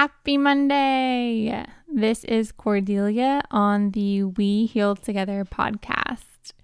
[0.00, 1.62] Happy Monday!
[1.86, 6.54] This is Cordelia on the We Heal Together podcast.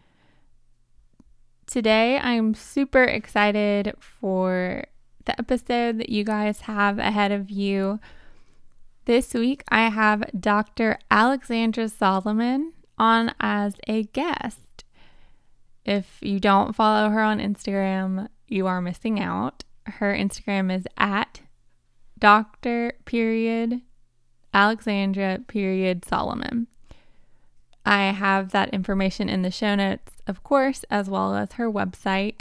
[1.67, 4.85] Today, I'm super excited for
[5.27, 8.01] the episode that you guys have ahead of you.
[9.05, 10.99] This week, I have Dr.
[11.11, 14.83] Alexandra Solomon on as a guest.
[15.85, 19.63] If you don't follow her on Instagram, you are missing out.
[19.85, 21.43] Her Instagram is at
[22.19, 22.93] Dr.
[23.05, 23.83] period
[24.57, 26.67] Alexandra period Solomon.
[27.85, 32.41] I have that information in the show notes, of course, as well as her website.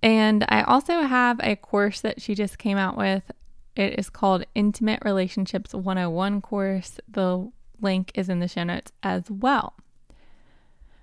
[0.00, 3.32] And I also have a course that she just came out with.
[3.74, 7.00] It is called Intimate Relationships 101 course.
[7.08, 9.74] The link is in the show notes as well.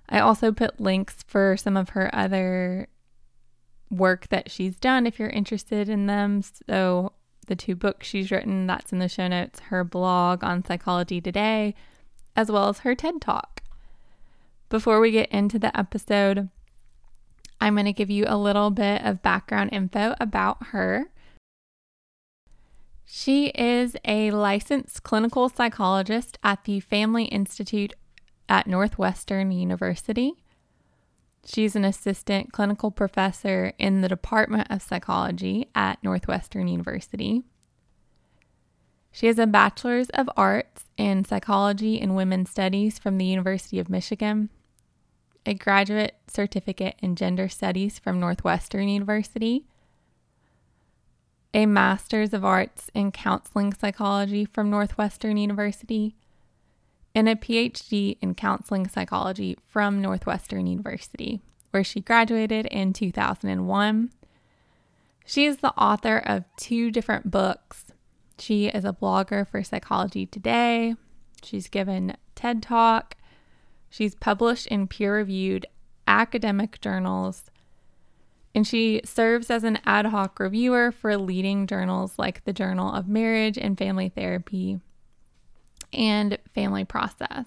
[0.08, 2.88] I also put links for some of her other
[3.90, 6.42] work that she's done if you're interested in them.
[6.42, 7.12] So
[7.48, 8.66] the two books she's written.
[8.66, 11.74] That's in the show notes, her blog on Psychology Today,
[12.36, 13.62] as well as her TED Talk.
[14.68, 16.48] Before we get into the episode,
[17.60, 21.06] I'm going to give you a little bit of background info about her.
[23.04, 27.94] She is a licensed clinical psychologist at the Family Institute
[28.48, 30.34] at Northwestern University.
[31.50, 37.42] She's an assistant clinical professor in the Department of Psychology at Northwestern University.
[39.10, 43.88] She has a Bachelor's of Arts in Psychology and Women's Studies from the University of
[43.88, 44.50] Michigan,
[45.46, 49.64] a graduate certificate in Gender Studies from Northwestern University,
[51.54, 56.14] a Master's of Arts in Counseling Psychology from Northwestern University,
[57.18, 61.40] and a PhD in counseling psychology from Northwestern University,
[61.72, 64.12] where she graduated in 2001.
[65.26, 67.86] She is the author of two different books.
[68.38, 70.94] She is a blogger for Psychology Today.
[71.42, 73.16] She's given TED Talk.
[73.90, 75.66] She's published in peer reviewed
[76.06, 77.50] academic journals.
[78.54, 83.08] And she serves as an ad hoc reviewer for leading journals like the Journal of
[83.08, 84.78] Marriage and Family Therapy
[85.92, 87.46] and family process.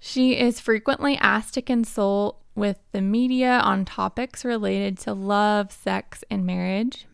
[0.00, 6.24] She is frequently asked to consult with the media on topics related to love, sex,
[6.30, 7.06] and marriage,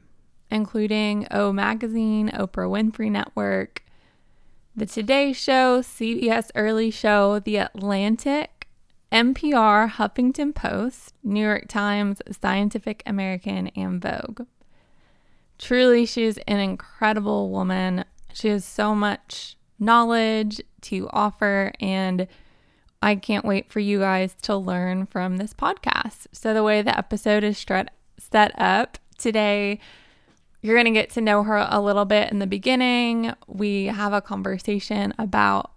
[0.51, 3.83] including O Magazine, Oprah Winfrey Network,
[4.77, 8.69] The Today Show, CBS Early Show, The Atlantic,
[9.13, 14.47] NPR, Huffington Post, New York Times, Scientific American, and Vogue.
[15.59, 22.27] Truly, she is an incredible woman she has so much knowledge to offer, and
[23.01, 26.27] I can't wait for you guys to learn from this podcast.
[26.33, 27.65] So, the way the episode is
[28.19, 29.79] set up today,
[30.63, 33.33] you're going to get to know her a little bit in the beginning.
[33.47, 35.71] We have a conversation about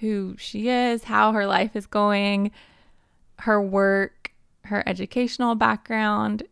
[0.00, 2.50] who she is, how her life is going,
[3.38, 4.32] her work,
[4.64, 6.42] her educational background.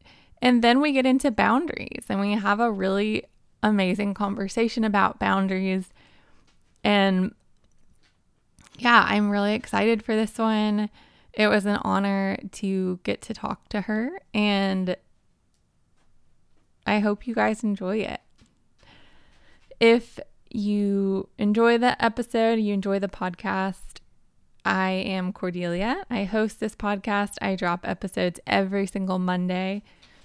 [0.40, 3.24] And then we get into boundaries and we have a really
[3.62, 5.92] amazing conversation about boundaries.
[6.82, 7.34] And
[8.78, 10.90] yeah, I'm really excited for this one.
[11.32, 14.96] It was an honor to get to talk to her, and
[16.86, 18.20] I hope you guys enjoy it.
[19.78, 20.18] If
[20.50, 24.00] you enjoy the episode, you enjoy the podcast,
[24.64, 26.04] I am Cordelia.
[26.10, 27.34] I host this podcast.
[27.40, 29.82] I drop episodes every single Monday.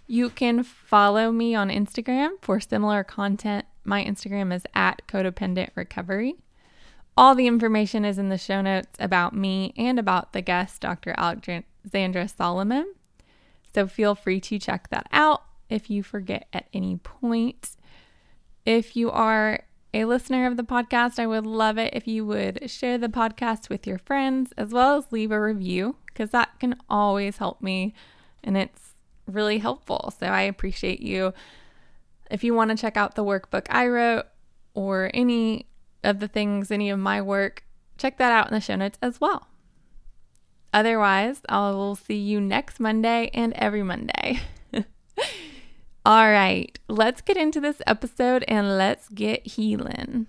[0.08, 3.66] You can follow me on Instagram for similar content.
[3.84, 6.36] My Instagram is at codependent recovery.
[7.18, 11.16] All the information is in the show notes about me and about the guest, Dr.
[11.18, 12.94] Alexandra Solomon.
[13.74, 17.72] So feel free to check that out if you forget at any point.
[18.66, 19.62] If you are
[19.94, 23.70] a listener of the podcast, I would love it if you would share the podcast
[23.70, 27.94] with your friends as well as leave a review because that can always help me.
[28.44, 28.85] And it's
[29.28, 30.14] really helpful.
[30.20, 31.34] So I appreciate you.
[32.30, 34.26] If you want to check out the workbook I wrote
[34.74, 35.68] or any
[36.04, 37.64] of the things, any of my work,
[37.98, 39.48] check that out in the show notes as well.
[40.74, 44.42] Otherwise, I will see you next Monday and every Monday.
[46.06, 50.28] All right, let's get into this episode and let's get healing.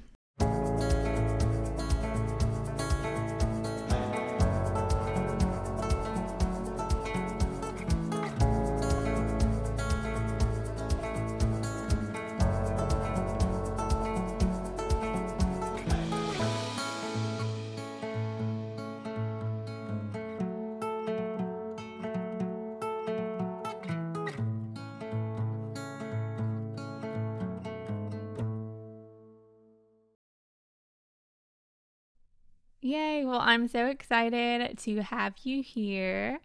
[32.87, 33.25] Yay.
[33.25, 36.39] Well, I'm so excited to have you here.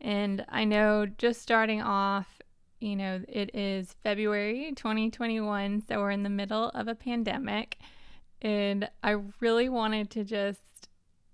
[0.00, 2.40] And I know just starting off,
[2.78, 7.78] you know, it is February 2021, so we're in the middle of a pandemic.
[8.40, 10.88] And I really wanted to just,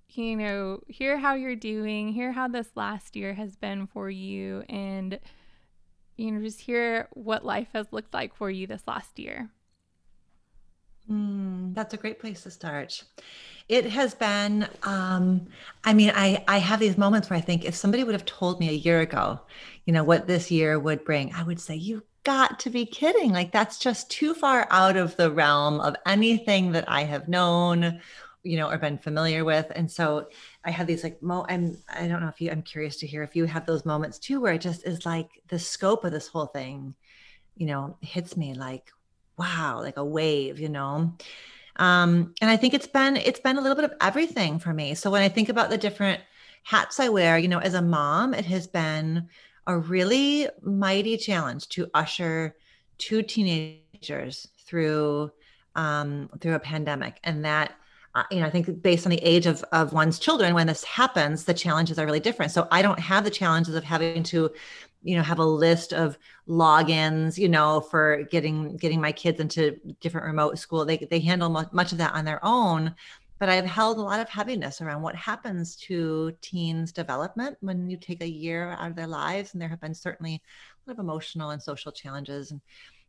[0.09, 4.65] you know, hear how you're doing, hear how this last year has been for you,
[4.71, 5.21] and,
[6.17, 9.51] you know, just hear what life has looked like for you this last year.
[11.11, 13.05] Mm, that's a great place to start.
[13.69, 15.47] It has been, um,
[15.85, 18.59] I mean, I, I have these moments where I think if somebody would have told
[18.59, 19.41] me a year ago,
[19.85, 23.33] you know, what this year would bring, I would say, you've got to be kidding.
[23.33, 28.01] Like that's just too far out of the realm of anything that I have known,
[28.43, 29.71] you know, or been familiar with.
[29.75, 30.29] And so
[30.65, 33.23] I have these like mo I'm I don't know if you I'm curious to hear
[33.23, 36.29] if you have those moments too where it just is like the scope of this
[36.29, 36.95] whole thing,
[37.57, 38.91] you know, hits me like,
[39.37, 41.13] wow, like a wave, you know.
[41.77, 44.95] Um, and I think it's been it's been a little bit of everything for me.
[44.95, 46.21] So when I think about the different
[46.63, 49.29] hats I wear, you know, as a mom, it has been
[49.67, 52.57] a really mighty challenge to usher
[52.99, 55.31] two teenagers through
[55.75, 57.73] um, through a pandemic, and that
[58.15, 60.85] uh, you know, I think based on the age of of one's children, when this
[60.85, 62.53] happens, the challenges are really different.
[62.53, 64.51] So I don't have the challenges of having to
[65.05, 66.19] you know have a list of
[66.49, 70.85] logins you know for getting getting my kids into different remote school.
[70.85, 72.95] They they handle much of that on their own
[73.41, 77.97] but i've held a lot of heaviness around what happens to teens development when you
[77.97, 81.01] take a year out of their lives and there have been certainly a lot of
[81.01, 82.61] emotional and social challenges and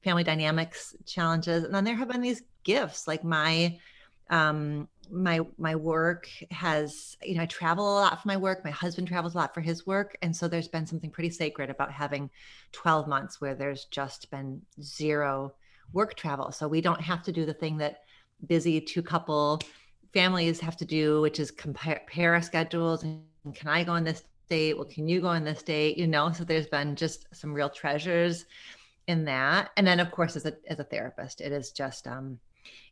[0.06, 1.64] family dynamics challenges.
[1.64, 3.78] And then there have been these gifts like my
[4.30, 8.72] um my my work has you know i travel a lot for my work my
[8.72, 11.92] husband travels a lot for his work and so there's been something pretty sacred about
[11.92, 12.30] having
[12.72, 15.54] 12 months where there's just been zero
[15.94, 16.52] work travel.
[16.52, 18.02] So we don't have to do the thing that
[18.46, 19.62] busy two couple
[20.14, 23.24] families have to do which is compare, compare schedules and
[23.54, 24.76] can i go on this date?
[24.76, 25.98] Well can you go on this date?
[25.98, 28.46] You know so there's been just some real treasures
[29.08, 29.70] in that.
[29.78, 32.40] And then of course as a as a therapist it is just um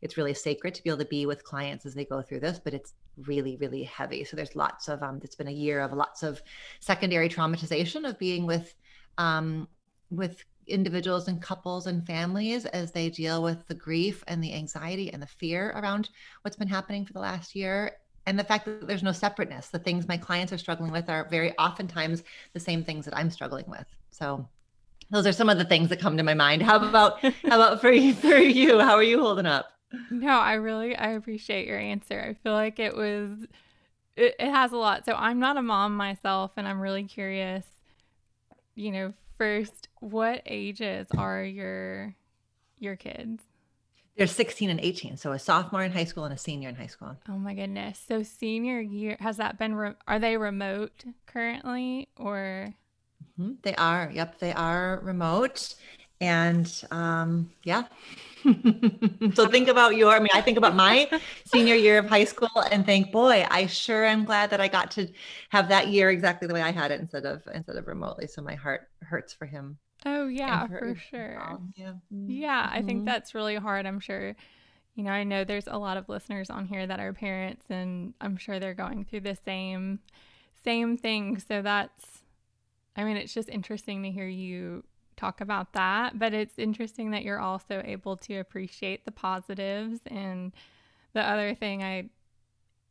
[0.02, 2.60] it's really sacred to be able to be with clients as they go through this,
[2.62, 2.94] but it's
[3.26, 4.24] really, really heavy.
[4.24, 6.42] So there's lots of, um, it's been a year of lots of
[6.80, 8.74] secondary traumatization of being with,
[9.18, 9.68] um,
[10.10, 15.12] with individuals and couples and families as they deal with the grief and the anxiety
[15.12, 16.10] and the fear around
[16.42, 17.96] what's been happening for the last year
[18.26, 21.28] and the fact that there's no separateness the things my clients are struggling with are
[21.28, 22.22] very oftentimes
[22.54, 24.48] the same things that i'm struggling with so
[25.10, 26.62] those are some of the things that come to my mind.
[26.62, 28.80] How about how about for you for you?
[28.80, 29.70] How are you holding up?
[30.10, 32.20] No, I really I appreciate your answer.
[32.20, 33.30] I feel like it was
[34.16, 35.04] it, it has a lot.
[35.04, 37.64] So I'm not a mom myself and I'm really curious,
[38.74, 42.14] you know, first, what ages are your
[42.78, 43.42] your kids?
[44.16, 45.16] They're 16 and 18.
[45.16, 47.16] So a sophomore in high school and a senior in high school.
[47.28, 48.00] Oh my goodness.
[48.06, 52.74] So senior year has that been re- are they remote currently or
[53.38, 53.52] Mm-hmm.
[53.62, 54.10] They are.
[54.12, 55.74] Yep, they are remote.
[56.20, 57.84] And um, yeah.
[59.34, 61.08] so think about your, I mean, I think about my
[61.46, 64.90] senior year of high school and think, boy, I sure am glad that I got
[64.92, 65.08] to
[65.50, 68.26] have that year exactly the way I had it instead of instead of remotely.
[68.26, 69.78] So my heart hurts for him.
[70.06, 71.58] Oh yeah, for sure.
[71.76, 71.94] Yeah.
[72.12, 72.30] Mm-hmm.
[72.30, 73.06] Yeah, I think mm-hmm.
[73.06, 73.86] that's really hard.
[73.86, 74.34] I'm sure
[74.94, 78.14] you know, I know there's a lot of listeners on here that are parents and
[78.20, 79.98] I'm sure they're going through the same
[80.64, 81.38] same thing.
[81.40, 82.22] So that's
[82.96, 84.84] I mean, it's just interesting to hear you
[85.16, 90.00] talk about that, but it's interesting that you're also able to appreciate the positives.
[90.06, 90.52] And
[91.12, 92.10] the other thing I,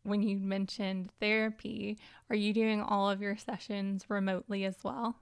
[0.03, 1.97] when you mentioned therapy,
[2.29, 5.15] are you doing all of your sessions remotely as well?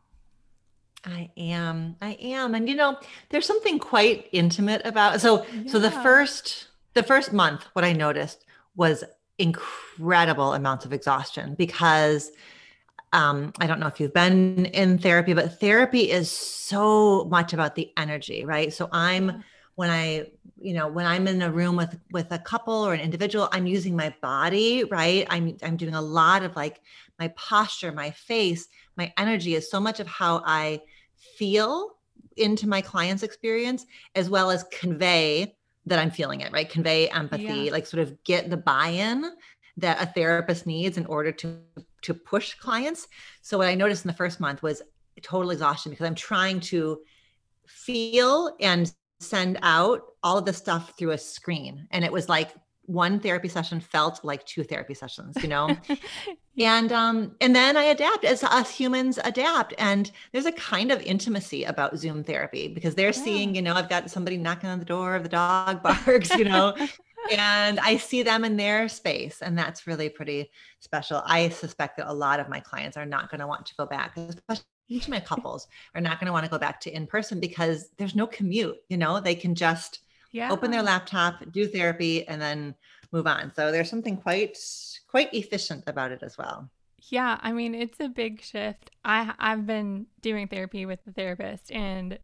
[1.06, 1.96] I am.
[2.02, 2.54] I am.
[2.54, 2.98] And you know,
[3.30, 5.72] there's something quite intimate about so yeah.
[5.72, 8.46] so the first the first month what I noticed
[8.76, 9.04] was
[9.40, 12.32] incredible amounts of exhaustion because
[13.14, 17.76] um, I don't know if you've been in therapy, but therapy is so much about
[17.76, 18.72] the energy, right?
[18.72, 19.44] So I'm
[19.76, 20.28] when I,
[20.60, 23.68] you know, when I'm in a room with with a couple or an individual, I'm
[23.68, 25.26] using my body, right?
[25.30, 26.82] I'm I'm doing a lot of like
[27.20, 30.82] my posture, my face, my energy is so much of how I
[31.38, 31.96] feel
[32.38, 36.70] into my client's experience as well as convey that I'm feeling it, right?
[36.70, 37.72] Convey empathy, yeah.
[37.72, 39.26] like sort of get the buy-in
[39.78, 41.60] that a therapist needs in order to
[42.02, 43.08] to push clients.
[43.42, 44.82] So what I noticed in the first month was
[45.22, 47.00] total exhaustion because I'm trying to
[47.68, 51.88] feel and send out all of the stuff through a screen.
[51.92, 52.52] And it was like
[52.86, 55.78] one therapy session felt like two therapy sessions, you know?
[56.60, 59.74] and um and then I adapt as us humans adapt.
[59.78, 63.24] And there's a kind of intimacy about Zoom therapy because they're yeah.
[63.24, 66.76] seeing, you know, I've got somebody knocking on the door, the dog barks, you know.
[67.30, 69.42] and I see them in their space.
[69.42, 71.22] And that's really pretty special.
[71.26, 73.86] I suspect that a lot of my clients are not going to want to go
[73.86, 74.66] back, especially
[75.08, 78.16] my couples are not going to want to go back to in person because there's
[78.16, 78.78] no commute.
[78.90, 80.00] You know, they can just
[80.32, 80.52] yeah.
[80.52, 82.76] open their laptop, do therapy, and then
[83.12, 83.52] move on.
[83.54, 84.58] So there's something quite
[85.08, 86.70] quite efficient about it as well.
[87.10, 88.92] Yeah, I mean, it's a big shift.
[89.04, 92.20] I I've been doing therapy with the therapist and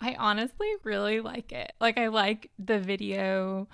[0.00, 1.72] I honestly really like it.
[1.80, 3.68] Like I like the video.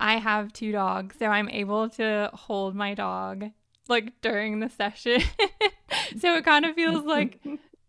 [0.00, 3.50] I have two dogs, so I'm able to hold my dog
[3.88, 5.22] like during the session.
[6.18, 7.40] so it kind of feels like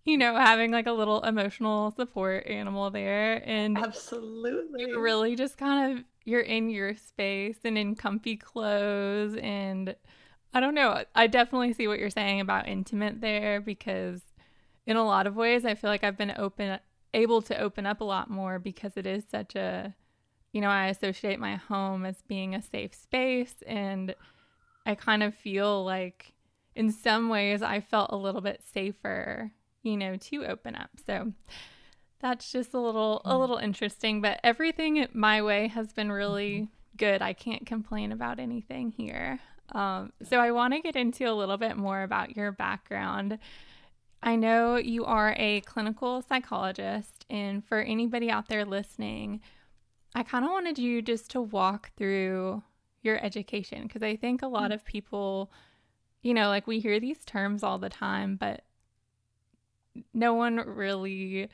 [0.05, 5.97] you know, having like a little emotional support animal there and absolutely really just kind
[5.97, 9.95] of you're in your space and in comfy clothes and
[10.53, 11.03] I don't know.
[11.15, 14.21] I definitely see what you're saying about intimate there because
[14.85, 16.79] in a lot of ways I feel like I've been open
[17.13, 19.95] able to open up a lot more because it is such a
[20.55, 24.15] you know, I associate my home as being a safe space and
[24.85, 26.31] I kind of feel like
[26.75, 29.51] in some ways I felt a little bit safer,
[29.83, 30.91] you know, to open up.
[31.05, 31.33] So
[32.21, 33.39] that's just a little a mm.
[33.41, 37.21] little interesting, but everything my way has been really good.
[37.21, 39.41] I can't complain about anything here.
[39.73, 43.39] Um, so I want to get into a little bit more about your background.
[44.23, 49.41] I know you are a clinical psychologist, and for anybody out there listening,
[50.15, 52.63] I kind of wanted you just to walk through
[53.03, 54.73] your education because I think a lot mm.
[54.73, 55.51] of people,
[56.23, 58.63] you know, like we hear these terms all the time, but
[60.13, 61.49] no one really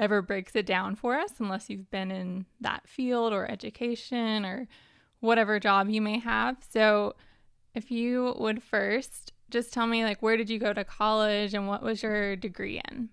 [0.00, 4.66] ever breaks it down for us unless you've been in that field or education or
[5.20, 6.56] whatever job you may have.
[6.68, 7.14] So,
[7.74, 11.68] if you would first just tell me, like, where did you go to college and
[11.68, 13.10] what was your degree in?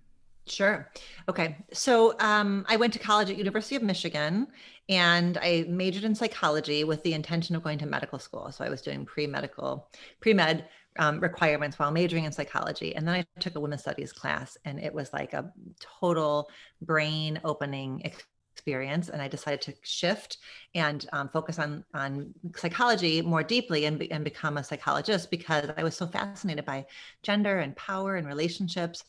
[0.48, 0.92] Sure.
[1.28, 1.58] Okay.
[1.74, 4.48] So um, I went to college at University of Michigan
[4.90, 8.52] and I majored in psychology with the intention of going to medical school.
[8.52, 10.68] So I was doing pre-medical, pre-med
[11.00, 12.96] um, requirements while majoring in psychology.
[12.96, 15.52] And then I took a women's studies class and it was like a
[16.00, 16.50] total
[16.82, 18.30] brain opening experience
[18.68, 20.38] and I decided to shift
[20.74, 25.84] and um, focus on on psychology more deeply and, and become a psychologist because I
[25.84, 26.86] was so fascinated by
[27.24, 29.04] gender and power and relationships.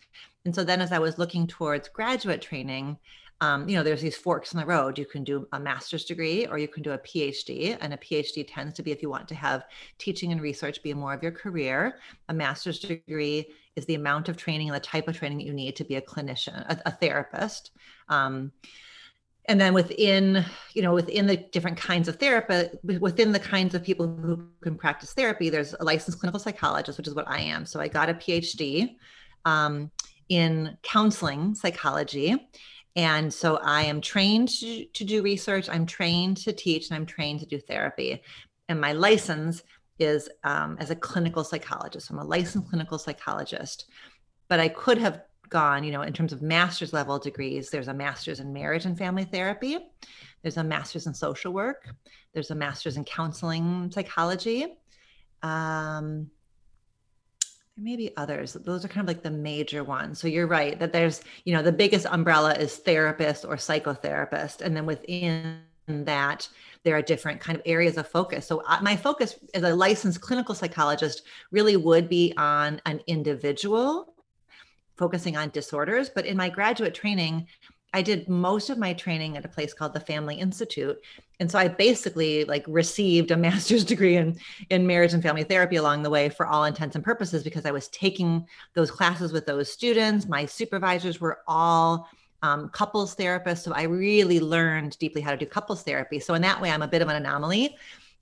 [0.44, 2.98] And so then as I was looking towards graduate training,
[3.40, 4.98] um, you know, there's these forks in the road.
[4.98, 7.76] You can do a master's degree or you can do a PhD.
[7.80, 9.64] And a PhD tends to be if you want to have
[9.98, 11.98] teaching and research be more of your career.
[12.28, 15.52] A master's degree is the amount of training and the type of training that you
[15.52, 17.72] need to be a clinician, a, a therapist.
[18.08, 18.52] Um,
[19.48, 23.82] and then within you know within the different kinds of therapy within the kinds of
[23.82, 27.66] people who can practice therapy there's a licensed clinical psychologist which is what i am.
[27.66, 28.96] So i got a phd
[29.44, 29.90] um,
[30.28, 32.36] in counseling psychology.
[32.96, 35.68] And so i am trained to, do research.
[35.68, 38.22] I'm trained to teach and i'm trained to do therapy.
[38.68, 39.62] And my license
[39.98, 42.10] is um, as a clinical psychologist.
[42.10, 43.88] I'm a licensed clinical psychologist.
[44.48, 47.94] But i could have gone, you know, in terms of master's level degrees, there's a
[47.94, 49.78] master's in marriage and family therapy,
[50.42, 51.88] there's a master's in social work,
[52.34, 54.78] there's a master's in counseling psychology.
[55.42, 56.30] Um,
[57.76, 58.54] there may be others.
[58.54, 60.18] Those are kind of like the major ones.
[60.18, 64.62] So you're right that there's, you know, the biggest umbrella is therapist or psychotherapist.
[64.62, 66.48] And then within that,
[66.84, 68.46] there are different kind of areas of focus.
[68.46, 74.14] So my focus as a licensed clinical psychologist really would be on an individual
[74.96, 76.10] focusing on disorders.
[76.10, 77.46] But in my graduate training,
[77.92, 80.98] I did most of my training at a place called the Family Institute.
[81.40, 84.38] And so I basically like received a master's degree in
[84.70, 87.70] in marriage and family therapy along the way for all intents and purposes because I
[87.70, 90.28] was taking those classes with those students.
[90.28, 92.08] My supervisors were all
[92.42, 93.62] um, couples therapists.
[93.62, 96.20] So I really learned deeply how to do couples therapy.
[96.20, 97.76] So in that way, I'm a bit of an anomaly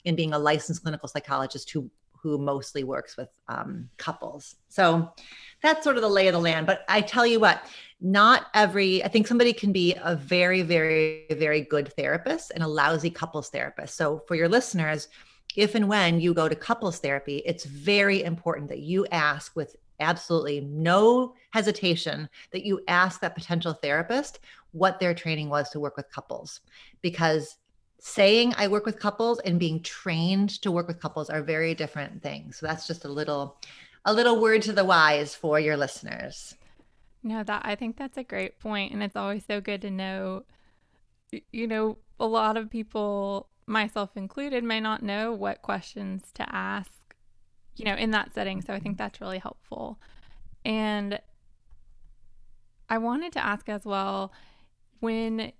[0.04, 1.90] in being a licensed clinical psychologist who
[2.24, 4.56] who mostly works with um, couples.
[4.70, 5.12] So
[5.62, 6.66] that's sort of the lay of the land.
[6.66, 7.62] But I tell you what,
[8.00, 12.66] not every, I think somebody can be a very, very, very good therapist and a
[12.66, 13.94] lousy couples therapist.
[13.94, 15.08] So for your listeners,
[15.54, 19.76] if and when you go to couples therapy, it's very important that you ask with
[20.00, 24.40] absolutely no hesitation that you ask that potential therapist
[24.72, 26.60] what their training was to work with couples
[27.02, 27.58] because
[28.06, 32.22] saying I work with couples and being trained to work with couples are very different
[32.22, 32.58] things.
[32.58, 33.56] So that's just a little
[34.04, 36.54] a little word to the wise for your listeners.
[37.22, 40.44] No, that I think that's a great point and it's always so good to know
[41.50, 46.90] you know, a lot of people myself included may not know what questions to ask
[47.76, 49.98] you know in that setting so i think that's really helpful
[50.66, 51.18] and
[52.90, 54.30] i wanted to ask as well
[55.00, 55.50] when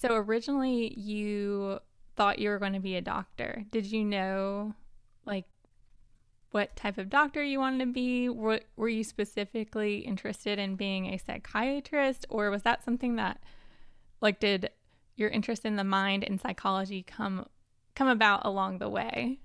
[0.00, 1.80] so originally you
[2.16, 3.64] thought you were going to be a doctor.
[3.70, 4.74] Did you know
[5.24, 5.44] like
[6.50, 8.28] what type of doctor you wanted to be?
[8.28, 13.42] What were you specifically interested in being a psychiatrist or was that something that
[14.20, 14.70] like did
[15.16, 17.46] your interest in the mind and psychology come
[17.94, 19.38] come about along the way?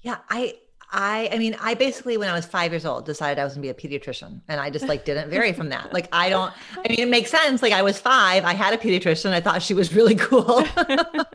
[0.00, 0.56] Yeah, I
[0.90, 3.66] I I mean, I basically when I was 5 years old decided I was going
[3.66, 5.92] to be a pediatrician and I just like didn't vary from that.
[5.92, 7.62] Like I don't I mean, it makes sense.
[7.62, 9.32] Like I was 5, I had a pediatrician.
[9.32, 10.64] I thought she was really cool.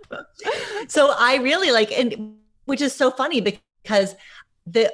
[0.88, 4.16] so I really like and which is so funny because
[4.66, 4.92] the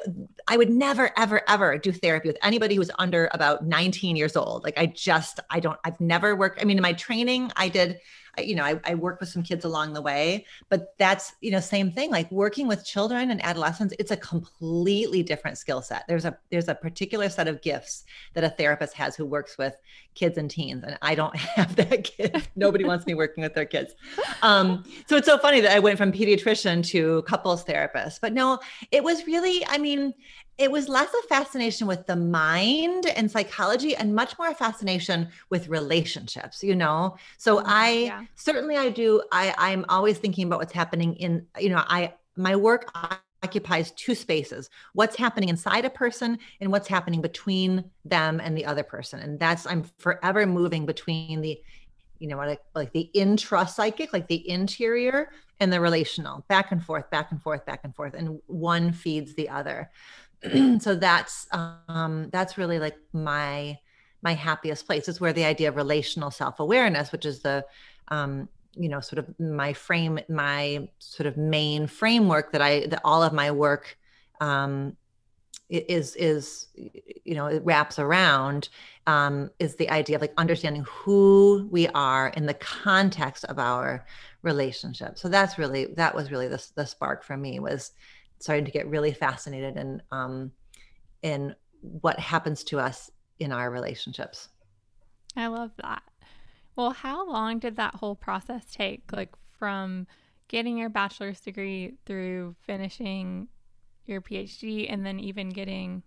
[0.48, 4.36] I would never ever ever do therapy with anybody who was under about 19 years
[4.36, 4.64] old.
[4.64, 8.00] Like I just I don't I've never worked I mean in my training I did
[8.38, 11.60] you know, I, I work with some kids along the way, but that's, you know,
[11.60, 16.06] same thing, like working with children and adolescents, it's a completely different skill set.
[16.08, 19.76] There's a, there's a particular set of gifts that a therapist has who works with
[20.16, 20.84] kids and teens.
[20.86, 22.50] And I don't have that gift.
[22.56, 23.94] Nobody wants me working with their kids.
[24.42, 28.60] Um, so it's so funny that I went from pediatrician to couples therapist, but no,
[28.92, 30.14] it was really, I mean,
[30.60, 35.30] it was less a fascination with the mind and psychology and much more a fascination
[35.50, 37.68] with relationships you know so mm-hmm.
[37.68, 38.24] i yeah.
[38.36, 42.56] certainly i do i i'm always thinking about what's happening in you know i my
[42.56, 42.92] work
[43.42, 48.66] occupies two spaces what's happening inside a person and what's happening between them and the
[48.66, 51.60] other person and that's i'm forever moving between the
[52.20, 57.10] you know like, like the intra-psychic like the interior and the relational back and forth
[57.10, 59.90] back and forth back and forth and one feeds the other
[60.80, 63.78] so that's um, that's really like my
[64.22, 65.08] my happiest place.
[65.08, 67.66] It's where the idea of relational self awareness, which is the
[68.10, 73.02] um, you know sort of my frame, my sort of main framework that I that
[73.04, 73.98] all of my work
[74.40, 74.96] um,
[75.70, 78.70] is is you know it wraps around
[79.08, 84.06] um, is the idea of like understanding who we are in the context of our
[84.42, 85.18] relationship.
[85.18, 87.92] So that's really that was really the the spark for me was
[88.40, 90.52] starting to get really fascinated in um,
[91.22, 94.50] in what happens to us in our relationships.
[95.36, 96.04] I love that.
[96.76, 99.04] Well, how long did that whole process take?
[99.12, 100.08] Like from
[100.48, 103.48] getting your bachelor's degree through finishing
[104.06, 106.04] your PhD and then even getting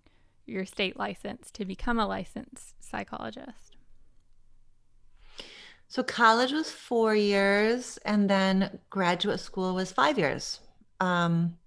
[0.47, 3.77] your state license to become a licensed psychologist?
[5.89, 10.61] So, college was four years, and then graduate school was five years.
[11.01, 11.59] Um,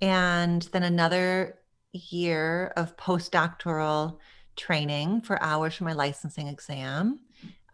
[0.00, 1.58] and then another
[1.92, 4.18] year of postdoctoral
[4.56, 7.20] training for hours for my licensing exam.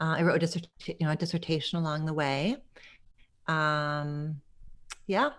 [0.01, 2.57] Uh, I wrote a, dissert- you know, a dissertation along the way.
[3.47, 4.41] Um,
[5.07, 5.31] yeah,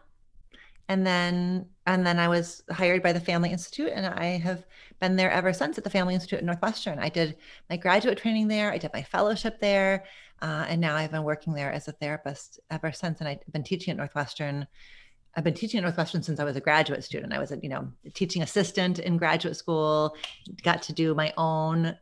[0.89, 4.65] and then and then I was hired by the Family Institute, and I have
[4.99, 6.99] been there ever since at the Family Institute at Northwestern.
[6.99, 7.37] I did
[7.69, 10.05] my graduate training there, I did my fellowship there,
[10.41, 13.19] uh, and now I've been working there as a therapist ever since.
[13.19, 14.67] And I've been teaching at Northwestern
[15.37, 17.31] I've been teaching at Northwestern since I was a graduate student.
[17.31, 20.17] I was a, you know, teaching assistant in graduate school,
[20.63, 21.95] got to do my own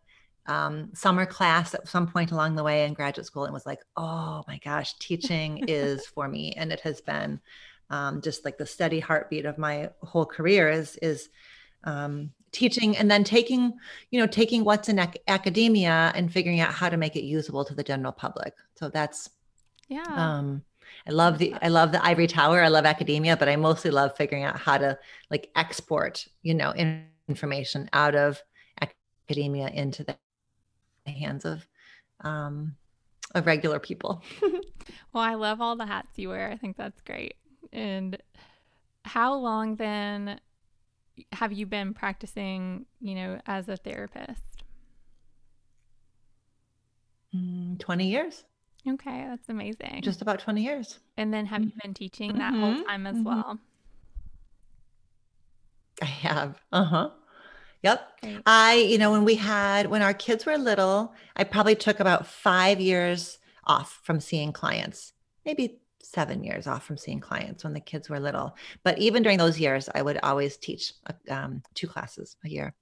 [0.48, 3.82] um, summer class at some point along the way in graduate school and was like,
[3.98, 6.54] oh my gosh, teaching is for me.
[6.56, 7.42] And it has been
[7.90, 11.28] um, just like the steady heartbeat of my whole career is, is
[11.84, 13.74] um, teaching and then taking,
[14.12, 17.66] you know, taking what's in ac- academia and figuring out how to make it usable
[17.66, 18.54] to the general public.
[18.76, 19.30] So that's,
[19.90, 20.06] yeah.
[20.08, 20.64] Um,
[21.08, 22.62] I love the I love the ivory tower.
[22.62, 24.98] I love academia, but I mostly love figuring out how to
[25.30, 26.74] like export, you know,
[27.28, 28.42] information out of
[28.82, 30.18] academia into the
[31.06, 31.68] hands of
[32.22, 32.76] um
[33.36, 34.24] of regular people.
[35.14, 36.50] well, I love all the hats you wear.
[36.50, 37.36] I think that's great.
[37.72, 38.18] And
[39.04, 40.40] how long then
[41.34, 44.64] have you been practicing, you know, as a therapist?
[47.36, 48.44] Mm, 20 years.
[48.88, 50.02] Okay, that's amazing.
[50.04, 51.00] Just about 20 years.
[51.18, 52.62] And then have you been teaching that mm-hmm.
[52.62, 53.24] whole time as mm-hmm.
[53.24, 53.60] well?
[56.02, 56.62] I have.
[56.72, 57.10] Uh-huh.
[57.84, 58.12] Yep.
[58.22, 58.42] Great.
[58.46, 62.28] I, you know, when we had when our kids were little, I probably took about
[62.28, 65.14] 5 years off from seeing clients.
[65.46, 68.56] Maybe 7 years off from seeing clients when the kids were little.
[68.84, 70.94] But even during those years, I would always teach
[71.30, 72.74] um, two classes a year.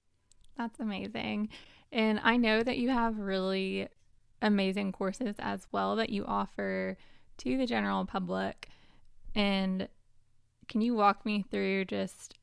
[0.57, 1.49] That's amazing.
[1.91, 3.87] And I know that you have really
[4.43, 6.97] amazing courses as well that you offer
[7.39, 8.69] to the general public.
[9.33, 9.87] And
[10.67, 12.35] can you walk me through just,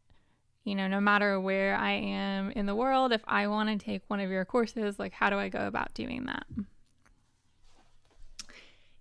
[0.65, 4.03] you know, no matter where I am in the world, if I want to take
[4.09, 6.45] one of your courses, like how do I go about doing that?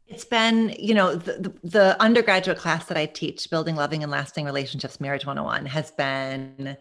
[0.08, 4.44] It's been, you know, the, the, undergraduate class that I teach, Building Loving and Lasting
[4.44, 6.76] Relationships, Marriage 101, has been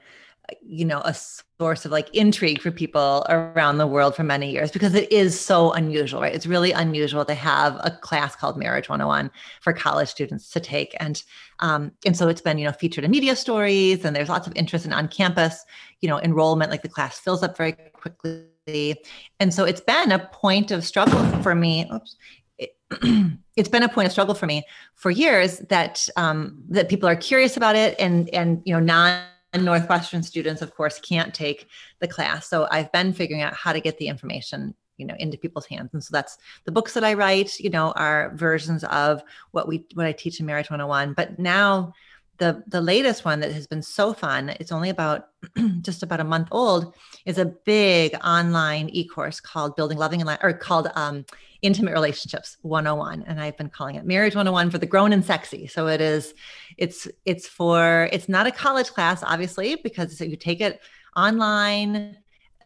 [0.63, 4.71] you know a source of like intrigue for people around the world for many years
[4.71, 6.35] because it is so unusual right?
[6.35, 9.31] It's really unusual to have a class called marriage 101
[9.61, 10.95] for college students to take.
[11.01, 11.23] And
[11.61, 14.53] um, and so it's been you know featured in media stories and there's lots of
[14.57, 15.65] interest in on campus
[16.01, 18.97] you know enrollment like the class fills up very quickly.
[19.41, 22.17] And so it's been a point of struggle for me oops,
[22.59, 22.77] it,
[23.57, 27.17] has been a point of struggle for me for years that um, that people are
[27.17, 29.23] curious about it and and you know non
[29.57, 31.69] Northwestern students, of course, can't take
[32.01, 32.49] the class.
[32.49, 35.91] So I've been figuring out how to get the information you know into people's hands
[35.95, 39.87] and so that's the books that i write you know are versions of what we
[39.95, 41.93] what i teach in marriage 101 but now
[42.39, 45.29] the the latest one that has been so fun it's only about
[45.83, 46.95] just about a month old
[47.27, 51.25] is a big online e-course called building loving and or called um,
[51.63, 55.67] intimate relationships 101 and i've been calling it marriage 101 for the grown and sexy.
[55.67, 56.35] So it is
[56.77, 60.81] it's it's for it's not a college class obviously because you take it
[61.17, 62.17] online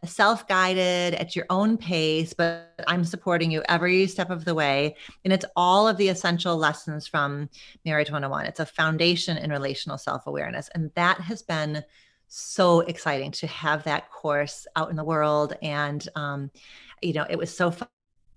[0.05, 4.95] self guided at your own pace, but I'm supporting you every step of the way.
[5.23, 7.49] And it's all of the essential lessons from
[7.85, 8.45] Marriage 101.
[8.45, 10.69] It's a foundation in relational self awareness.
[10.75, 11.83] And that has been
[12.27, 15.55] so exciting to have that course out in the world.
[15.61, 16.51] And, um,
[17.01, 17.87] you know, it was so fun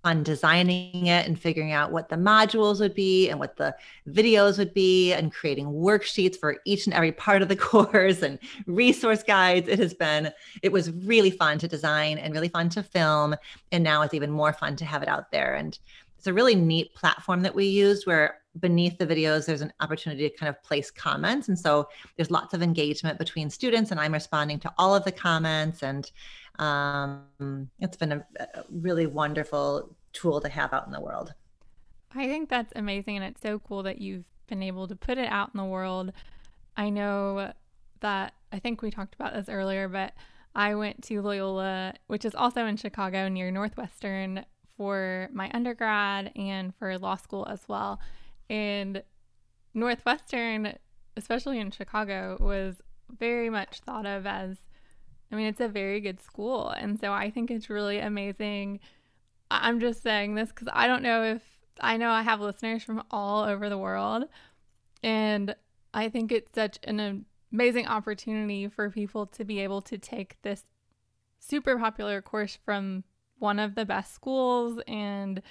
[0.07, 3.75] on designing it and figuring out what the modules would be and what the
[4.09, 8.38] videos would be and creating worksheets for each and every part of the course and
[8.66, 9.69] resource guides.
[9.69, 13.35] It has been, it was really fun to design and really fun to film.
[13.73, 15.57] And now it's even more fun to have it out there.
[15.57, 15.77] And
[16.16, 20.29] it's a really neat platform that we used where beneath the videos there's an opportunity
[20.29, 24.14] to kind of place comments and so there's lots of engagement between students and i'm
[24.14, 26.11] responding to all of the comments and
[26.59, 31.35] um, it's been a, a really wonderful tool to have out in the world.
[32.14, 33.16] I think that's amazing.
[33.16, 36.12] And it's so cool that you've been able to put it out in the world.
[36.77, 37.53] I know
[38.01, 40.14] that I think we talked about this earlier, but
[40.55, 44.45] I went to Loyola, which is also in Chicago near Northwestern,
[44.77, 48.01] for my undergrad and for law school as well.
[48.49, 49.03] And
[49.75, 50.75] Northwestern,
[51.16, 52.81] especially in Chicago, was
[53.19, 54.57] very much thought of as
[55.31, 56.69] I mean, it's a very good school.
[56.71, 58.81] And so I think it's really amazing.
[59.51, 61.43] I'm just saying this because I don't know if
[61.81, 64.25] I know I have listeners from all over the world.
[65.03, 65.55] And
[65.93, 70.65] I think it's such an amazing opportunity for people to be able to take this
[71.39, 73.05] super popular course from
[73.39, 74.81] one of the best schools.
[74.87, 75.43] And,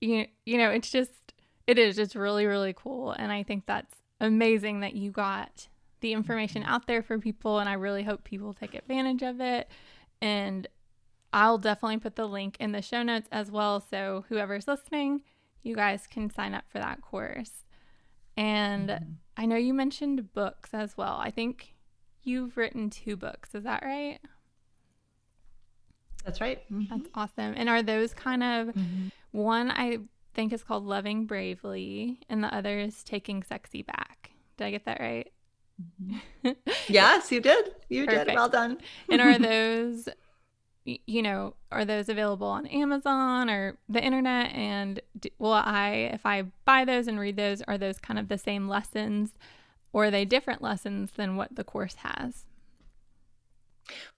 [0.00, 1.34] you, you know, it's just,
[1.66, 3.12] it is just really, really cool.
[3.12, 5.68] And I think that's amazing that you got
[6.00, 9.68] the information out there for people, and I really hope people take advantage of it.
[10.20, 10.66] And
[11.32, 13.80] I'll definitely put the link in the show notes as well.
[13.80, 15.22] So, whoever's listening,
[15.62, 17.64] you guys can sign up for that course.
[18.36, 19.12] And mm-hmm.
[19.36, 21.18] I know you mentioned books as well.
[21.20, 21.74] I think
[22.22, 23.54] you've written two books.
[23.54, 24.18] Is that right?
[26.24, 26.62] That's right.
[26.70, 26.96] Mm-hmm.
[26.96, 27.54] That's awesome.
[27.56, 29.08] And are those kind of mm-hmm.
[29.32, 29.98] one I
[30.34, 34.30] think is called Loving Bravely, and the other is Taking Sexy Back?
[34.56, 35.30] Did I get that right?
[35.80, 36.50] Mm-hmm.
[36.88, 37.74] yes, you did.
[37.88, 38.26] You Perfect.
[38.26, 38.34] did.
[38.34, 38.78] Well done.
[39.08, 40.08] and are those,
[40.84, 44.52] you know, are those available on Amazon or the internet?
[44.52, 48.28] And do, will I, if I buy those and read those, are those kind of
[48.28, 49.32] the same lessons
[49.92, 52.44] or are they different lessons than what the course has?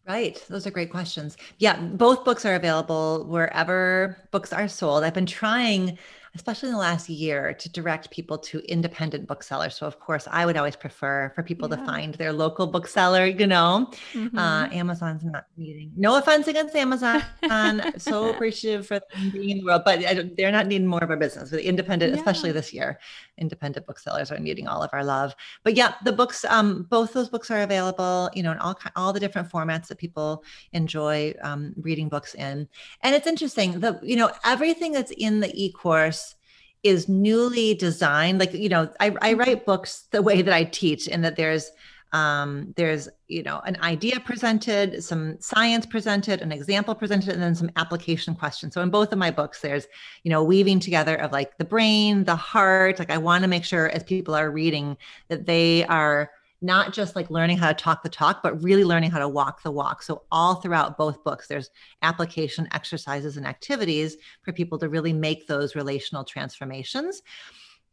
[0.06, 0.44] Right.
[0.48, 1.36] Those are great questions.
[1.58, 5.04] Yeah, both books are available wherever books are sold.
[5.04, 5.96] I've been trying
[6.34, 9.76] especially in the last year, to direct people to independent booksellers.
[9.76, 11.76] So, of course, I would always prefer for people yeah.
[11.76, 13.90] to find their local bookseller, you know.
[14.14, 14.38] Uh, mm-hmm.
[14.38, 17.22] Uh, Amazon's not needing, no offense against Amazon.
[17.98, 20.00] so appreciative for them being in the world, but
[20.36, 21.50] they're not needing more of our business.
[21.50, 22.18] But independent, yeah.
[22.18, 22.98] especially this year,
[23.36, 25.34] independent booksellers are needing all of our love.
[25.64, 29.12] But yeah, the books, um, both those books are available, you know, in all, all
[29.12, 32.68] the different formats that people enjoy um, reading books in.
[33.02, 36.21] And it's interesting, the, you know, everything that's in the e-course
[36.82, 39.40] is newly designed like you know I, I mm-hmm.
[39.40, 41.70] write books the way that i teach and that there's
[42.12, 47.54] um, there's you know an idea presented some science presented an example presented and then
[47.54, 49.86] some application questions so in both of my books there's
[50.22, 53.64] you know weaving together of like the brain the heart like i want to make
[53.64, 54.94] sure as people are reading
[55.28, 56.30] that they are
[56.62, 59.62] not just like learning how to talk the talk, but really learning how to walk
[59.62, 60.02] the walk.
[60.02, 61.70] So, all throughout both books, there's
[62.02, 67.22] application exercises and activities for people to really make those relational transformations.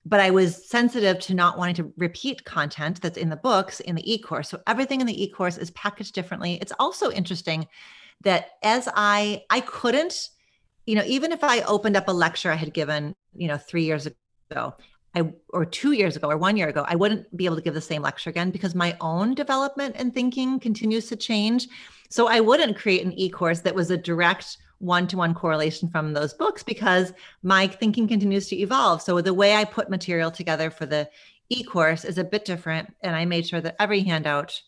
[0.05, 3.95] But I was sensitive to not wanting to repeat content that's in the books in
[3.95, 4.49] the e course.
[4.49, 6.59] So, everything in the e course is packaged differently.
[6.61, 7.67] It's also interesting
[8.21, 10.29] that as I, I couldn't,
[10.85, 13.85] you know, even if I opened up a lecture I had given, you know, three
[13.85, 14.07] years
[14.51, 14.75] ago,
[15.15, 17.73] I or 2 years ago or 1 year ago, I wouldn't be able to give
[17.73, 21.67] the same lecture again because my own development and thinking continues to change.
[22.09, 26.63] So I wouldn't create an e-course that was a direct one-to-one correlation from those books
[26.63, 29.01] because my thinking continues to evolve.
[29.01, 31.09] So the way I put material together for the
[31.49, 34.59] e-course is a bit different and I made sure that every handout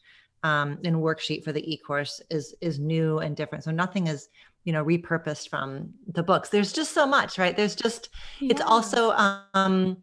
[0.44, 3.64] um, and worksheet for the e-course is is new and different.
[3.64, 4.30] So nothing is
[4.64, 8.52] you know repurposed from the books there's just so much right there's just yeah.
[8.52, 9.12] it's also
[9.56, 9.98] um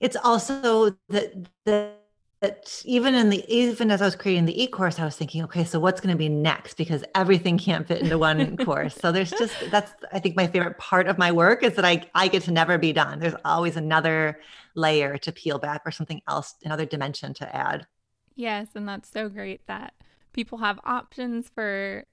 [0.00, 1.94] it's also that that
[2.40, 5.64] that even in the even as I was creating the e-course, I was thinking, okay,
[5.64, 6.74] so what's going to be next?
[6.76, 8.94] Because everything can't fit into one course.
[8.94, 12.08] So there's just that's I think my favorite part of my work is that I
[12.14, 13.18] I get to never be done.
[13.18, 14.40] There's always another
[14.74, 17.86] layer to peel back or something else, another dimension to add.
[18.34, 19.94] Yes, and that's so great that
[20.32, 22.04] people have options for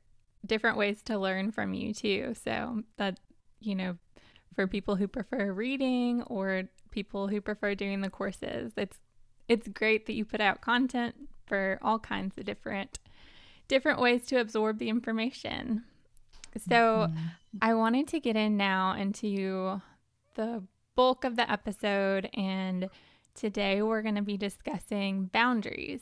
[0.45, 2.33] different ways to learn from you too.
[2.43, 3.19] So that,
[3.59, 3.97] you know,
[4.55, 8.97] for people who prefer reading or people who prefer doing the courses, it's
[9.47, 11.15] it's great that you put out content
[11.45, 12.99] for all kinds of different
[13.67, 15.83] different ways to absorb the information.
[16.57, 17.17] So mm-hmm.
[17.61, 19.81] I wanted to get in now into
[20.35, 20.63] the
[20.95, 22.89] bulk of the episode and
[23.33, 26.01] today we're going to be discussing boundaries.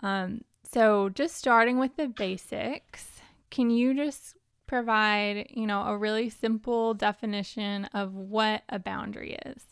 [0.00, 4.36] Um, so just starting with the basics, can you just
[4.70, 9.64] provide, you know, a really simple definition of what a boundary is?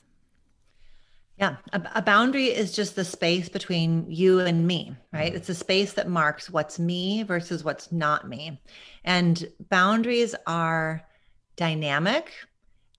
[1.38, 5.32] Yeah, a, a, boundary is just the space between you and me, right?
[5.32, 8.60] It's a space that marks what's me versus what's not me.
[9.04, 11.06] And boundaries are
[11.54, 12.32] dynamic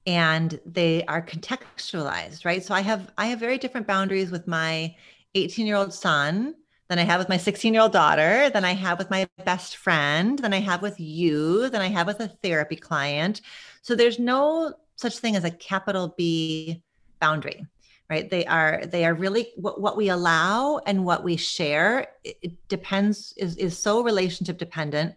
[0.07, 2.63] and they are contextualized, right?
[2.63, 4.95] So I have I have very different boundaries with my
[5.35, 6.55] 18-year-old son
[6.89, 9.77] than I have with my 16 year old daughter, than I have with my best
[9.77, 13.41] friend, than I have with you, than I have with a therapy client.
[13.81, 16.81] So there's no such thing as a capital B
[17.19, 17.65] boundary
[18.09, 18.29] right?
[18.29, 22.67] They are they are really what, what we allow and what we share it, it
[22.67, 25.15] depends is is so relationship dependent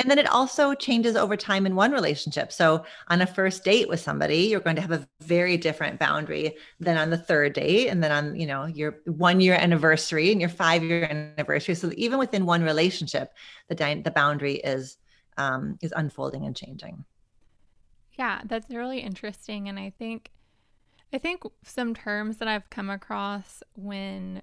[0.00, 2.50] and then it also changes over time in one relationship.
[2.52, 6.56] So on a first date with somebody, you're going to have a very different boundary
[6.80, 10.40] than on the third date and then on, you know, your 1 year anniversary and
[10.40, 11.76] your 5 year anniversary.
[11.76, 13.32] So even within one relationship,
[13.68, 14.98] the di- the boundary is
[15.36, 17.04] um is unfolding and changing.
[18.12, 20.30] Yeah, that's really interesting and I think
[21.12, 24.42] I think some terms that I've come across when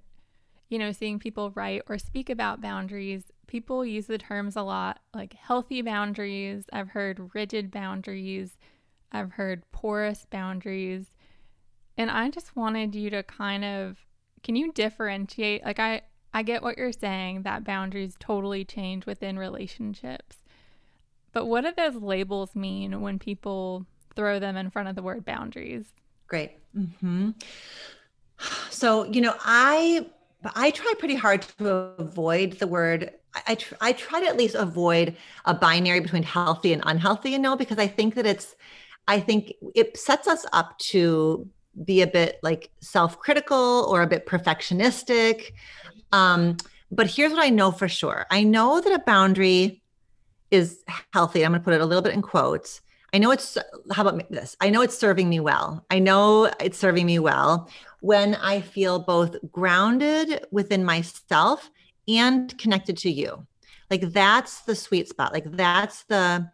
[0.70, 5.02] you know, seeing people write or speak about boundaries people use the terms a lot
[5.14, 6.64] like healthy boundaries.
[6.72, 8.58] I've heard rigid boundaries.
[9.12, 11.06] I've heard porous boundaries.
[11.98, 13.98] And I just wanted you to kind of
[14.42, 19.38] can you differentiate like I I get what you're saying that boundaries totally change within
[19.38, 20.38] relationships.
[21.34, 23.86] But what do those labels mean when people
[24.16, 25.94] throw them in front of the word boundaries?
[26.28, 26.54] Great.
[26.74, 27.32] hmm
[28.70, 30.08] So, you know, I
[30.56, 33.14] I try pretty hard to avoid the word
[33.48, 35.16] I, tr- I try to at least avoid
[35.46, 38.56] a binary between healthy and unhealthy, you know, because I think that it's,
[39.08, 41.48] I think it sets us up to
[41.86, 45.52] be a bit like self critical or a bit perfectionistic.
[46.12, 46.58] Um,
[46.92, 49.82] but here's what I know for sure I know that a boundary
[50.50, 51.46] is healthy.
[51.46, 52.82] I'm going to put it a little bit in quotes.
[53.14, 53.58] I know it's,
[53.92, 54.56] how about this?
[54.62, 55.86] I know it's serving me well.
[55.90, 61.70] I know it's serving me well when I feel both grounded within myself
[62.18, 63.46] and connected to you.
[63.90, 65.34] Like that's the sweet spot.
[65.34, 66.50] Like that's the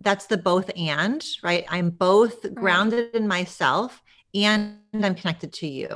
[0.00, 1.64] that's the both and right?
[1.68, 2.54] I'm both right.
[2.54, 4.02] grounded in myself
[4.34, 5.88] and i'm connected to you.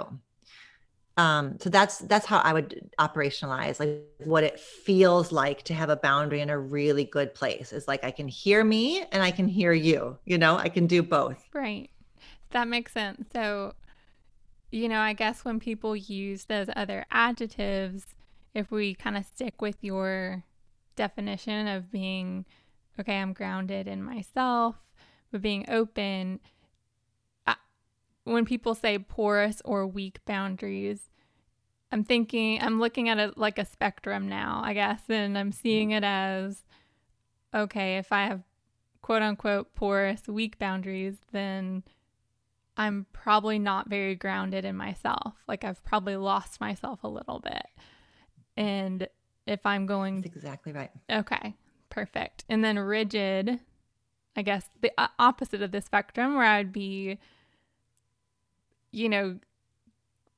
[1.17, 5.91] Um so that's that's how i would operationalize like what it feels like to have
[5.91, 7.73] a boundary in a really good place.
[7.73, 10.57] Is like i can hear me and i can hear you you know?
[10.57, 11.43] I can do both.
[11.53, 11.91] Right.
[12.51, 13.29] That makes sense.
[13.33, 13.75] So
[14.73, 18.07] you know i guess when people use those other adjectives
[18.55, 20.45] if we kind of stick with your
[20.97, 22.45] definition of being
[22.99, 24.77] okay, I'm grounded in myself,
[25.31, 26.41] but being open.
[27.47, 27.57] I,
[28.25, 31.11] when people say porous or weak boundaries,
[31.93, 35.93] I'm thinking, I'm looking at it like a spectrum now, I guess, and I'm seeing
[35.93, 36.65] it as
[37.55, 38.43] okay, if I have
[39.03, 41.83] quote unquote porous, weak boundaries, then
[42.77, 45.35] I'm probably not very grounded in myself.
[45.49, 47.67] Like I've probably lost myself a little bit.
[48.61, 49.09] And
[49.47, 50.21] if I'm going.
[50.21, 50.91] That's exactly right.
[51.11, 51.55] Okay,
[51.89, 52.45] perfect.
[52.49, 53.59] And then rigid,
[54.37, 57.19] I guess the opposite of the spectrum, where I'd be,
[58.93, 59.39] you know,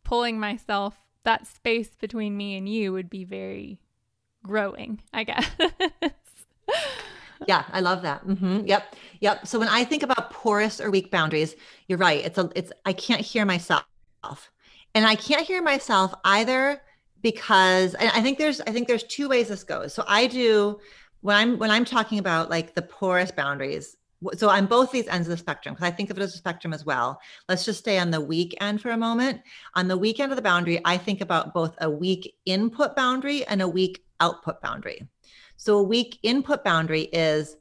[0.04, 3.80] pulling myself, that space between me and you would be very
[4.42, 5.50] growing, I guess.
[7.48, 8.64] yeah i love that mm-hmm.
[8.66, 11.56] yep yep so when i think about porous or weak boundaries
[11.88, 13.84] you're right it's a it's i can't hear myself
[14.94, 16.80] And I can't hear myself either
[17.22, 19.94] because and I think there's I think there's two ways this goes.
[19.94, 20.78] So I do
[21.20, 23.96] when I'm when I'm talking about like the porous boundaries.
[24.36, 26.38] So on both these ends of the spectrum, because I think of it as a
[26.38, 27.20] spectrum as well.
[27.48, 29.40] Let's just stay on the weak end for a moment.
[29.74, 33.44] On the weak end of the boundary, I think about both a weak input boundary
[33.46, 35.08] and a weak output boundary.
[35.56, 37.56] So a weak input boundary is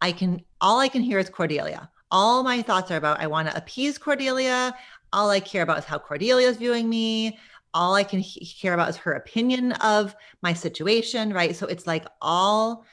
[0.00, 1.90] I can all I can hear is Cordelia.
[2.10, 4.74] All my thoughts are about I want to appease Cordelia.
[5.12, 7.38] All I care about is how Cordelia is viewing me
[7.74, 11.54] all I can he- hear about is her opinion of my situation, right?
[11.54, 12.86] So it's like all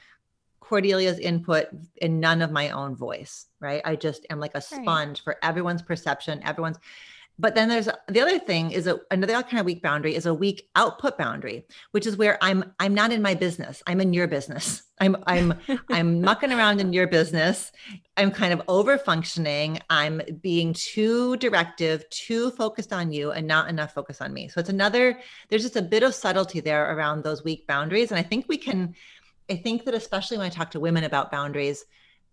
[0.60, 1.66] Cordelia's input
[2.00, 3.80] and none of my own voice, right?
[3.84, 5.24] I just am like a sponge right.
[5.24, 6.78] for everyone's perception, everyone's.
[7.42, 10.32] But then there's the other thing is a, another kind of weak boundary is a
[10.32, 13.82] weak output boundary, which is where I'm I'm not in my business.
[13.84, 14.84] I'm in your business.
[15.00, 15.54] I'm I'm
[15.90, 17.72] I'm mucking around in your business.
[18.16, 19.80] I'm kind of over functioning.
[19.90, 24.46] I'm being too directive, too focused on you and not enough focus on me.
[24.46, 28.20] So it's another there's just a bit of subtlety there around those weak boundaries and
[28.20, 28.94] I think we can
[29.50, 31.84] I think that especially when I talk to women about boundaries,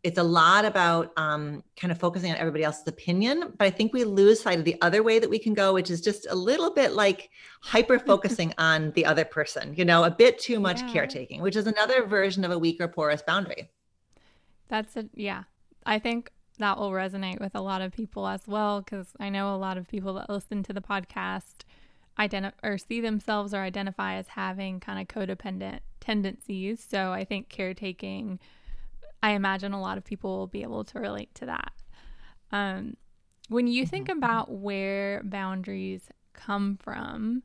[0.03, 3.93] it's a lot about um, kind of focusing on everybody else's opinion but i think
[3.93, 6.35] we lose sight of the other way that we can go which is just a
[6.35, 7.29] little bit like
[7.61, 10.91] hyper focusing on the other person you know a bit too much yeah.
[10.91, 13.69] caretaking which is another version of a weaker porous boundary.
[14.67, 15.43] That's it yeah.
[15.85, 19.55] I think that will resonate with a lot of people as well because i know
[19.55, 21.63] a lot of people that listen to the podcast
[22.17, 26.85] identify or see themselves or identify as having kind of codependent tendencies.
[26.87, 28.39] So i think caretaking
[29.21, 31.73] I imagine a lot of people will be able to relate to that.
[32.51, 32.95] Um,
[33.49, 34.17] when you think mm-hmm.
[34.17, 36.03] about where boundaries
[36.33, 37.43] come from,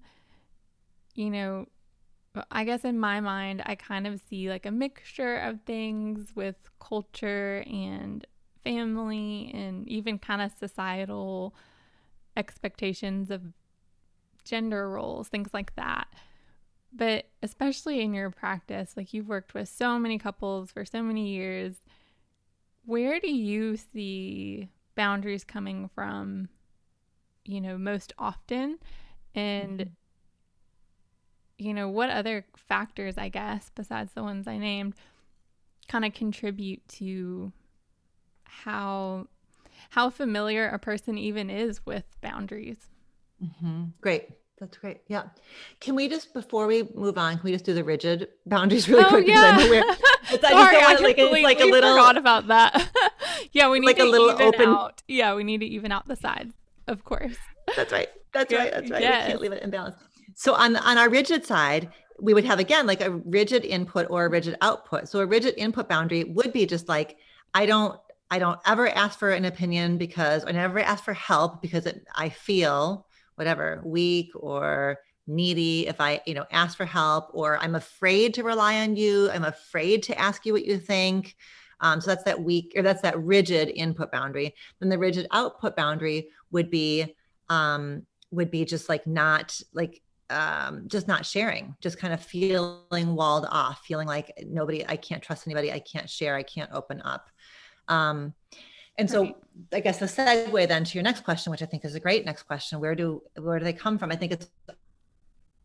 [1.15, 1.67] you know,
[2.51, 6.57] I guess in my mind, I kind of see like a mixture of things with
[6.81, 8.27] culture and
[8.65, 11.55] family and even kind of societal
[12.37, 13.43] expectations of
[14.45, 16.09] gender roles, things like that.
[16.97, 21.29] But especially in your practice, like you've worked with so many couples for so many
[21.31, 21.75] years,
[22.85, 26.49] where do you see boundaries coming from,
[27.45, 28.79] you know, most often?
[29.35, 29.89] And, mm-hmm.
[31.59, 34.95] you know, what other factors, I guess, besides the ones I named,
[35.89, 37.53] kind of contribute to
[38.45, 39.27] how
[39.91, 42.79] how familiar a person even is with boundaries.
[43.43, 43.85] Mm-hmm.
[44.01, 44.29] Great.
[44.61, 45.01] That's great.
[45.09, 45.25] Yeah.
[45.81, 49.05] Can we just before we move on, can we just do the rigid boundaries really
[49.05, 49.27] oh, quick?
[49.27, 49.57] Yeah.
[49.59, 52.89] I Sorry, I, I like, it's like a little forgot about that.
[53.53, 54.69] yeah, we need like to a little even open.
[54.69, 55.03] Out.
[55.09, 56.55] Yeah, we need to even out the sides,
[56.87, 57.37] of course.
[57.77, 58.09] That's right.
[58.33, 58.59] That's yeah.
[58.59, 58.73] right.
[58.73, 59.03] That's right.
[59.03, 59.27] Yes.
[59.27, 59.97] We can't leave it imbalanced.
[60.35, 61.91] So on on our rigid side,
[62.21, 65.09] we would have again like a rigid input or a rigid output.
[65.09, 67.17] So a rigid input boundary would be just like
[67.55, 67.99] I don't
[68.31, 72.07] I don't ever ask for an opinion because I never ask for help because it,
[72.15, 73.07] I feel
[73.37, 78.43] whatever weak or needy if i you know ask for help or i'm afraid to
[78.43, 81.35] rely on you i'm afraid to ask you what you think.
[81.81, 84.55] Um, so that's that weak or that's that rigid input boundary.
[84.81, 87.15] Then the rigid output boundary would be
[87.49, 93.15] um, would be just like not like um, just not sharing just kind of feeling
[93.15, 97.03] walled off feeling like nobody i can't trust anybody i can't share i can't open
[97.03, 97.29] up.
[97.89, 98.33] Um,
[98.99, 99.37] and so right.
[99.73, 102.25] I guess the segue then to your next question, which I think is a great
[102.25, 104.13] next question, where do where do they come from?
[104.13, 104.49] I think it's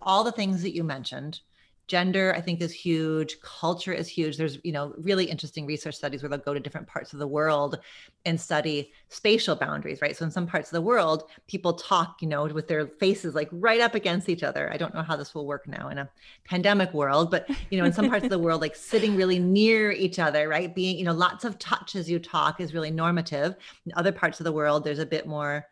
[0.02, 1.42] all the things that you mentioned
[1.90, 3.40] gender i think is huge.
[3.42, 4.38] Culture is huge.
[4.38, 7.28] There's you know really interesting research studies where they'll go to different parts of the
[7.28, 7.80] world
[8.26, 10.16] and study spatial boundaries right?
[10.16, 13.50] So in some parts of the world people talk you know with their faces like
[13.52, 14.72] right up against each other.
[14.72, 16.10] I don't know how this will work now in a
[16.46, 19.92] pandemic world but you know in some parts of the world like sitting really near
[19.92, 20.74] each other right?
[20.74, 23.56] Being you know lots of touch as you talk is really normative.
[23.86, 25.66] In other parts of the world there's a bit more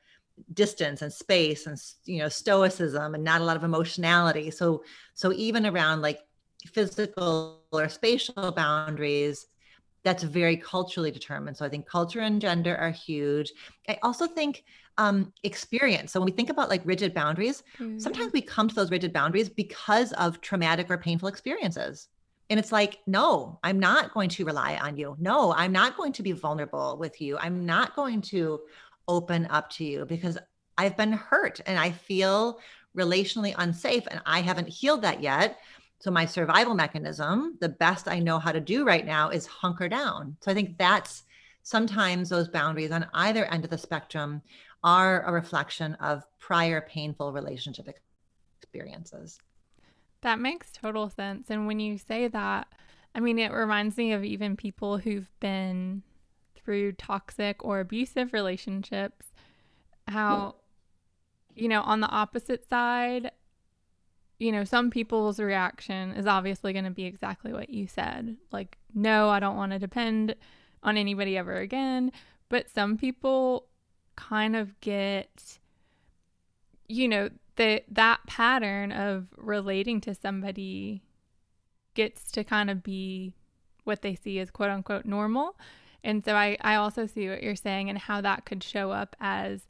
[0.54, 4.52] distance and space and you know stoicism and not a lot of emotionality.
[4.52, 6.20] So so even around like
[6.66, 9.48] physical or spatial boundaries
[10.04, 11.58] that's very culturally determined.
[11.58, 13.52] So i think culture and gender are huge.
[13.90, 14.64] I also think
[15.00, 16.12] um, experience.
[16.12, 18.00] So when we think about like rigid boundaries mm-hmm.
[18.00, 22.08] sometimes we come to those rigid boundaries because of traumatic or painful experiences.
[22.50, 25.16] And it's like no i'm not going to rely on you.
[25.20, 27.38] No i'm not going to be vulnerable with you.
[27.38, 28.62] I'm not going to
[29.08, 30.38] open up to you because
[30.78, 32.60] I've been hurt and I feel
[32.96, 35.60] relationally unsafe and I haven't healed that yet.
[36.00, 39.90] So my survival mechanism, the best I know how to do right now is hunker
[39.90, 40.38] down.
[40.42, 41.24] So I think that's
[41.64, 44.42] sometimes those boundaries on either end of the spectrum
[44.84, 47.90] are a reflection of prior painful relationship
[48.62, 49.40] experiences.
[50.22, 51.50] That makes total sense.
[51.50, 52.68] And when you say that,
[53.16, 56.04] I mean, it reminds me of even people who've been
[56.68, 59.28] through toxic or abusive relationships,
[60.06, 60.56] how
[61.56, 63.32] you know, on the opposite side,
[64.38, 68.36] you know, some people's reaction is obviously going to be exactly what you said.
[68.52, 70.36] Like, no, I don't want to depend
[70.84, 72.12] on anybody ever again.
[72.50, 73.68] But some people
[74.18, 75.58] kind of get,
[76.90, 81.02] you know, the, that pattern of relating to somebody
[81.94, 83.34] gets to kind of be
[83.86, 85.56] what they see as quote unquote normal.
[86.04, 89.16] And so I, I also see what you're saying and how that could show up
[89.20, 89.68] as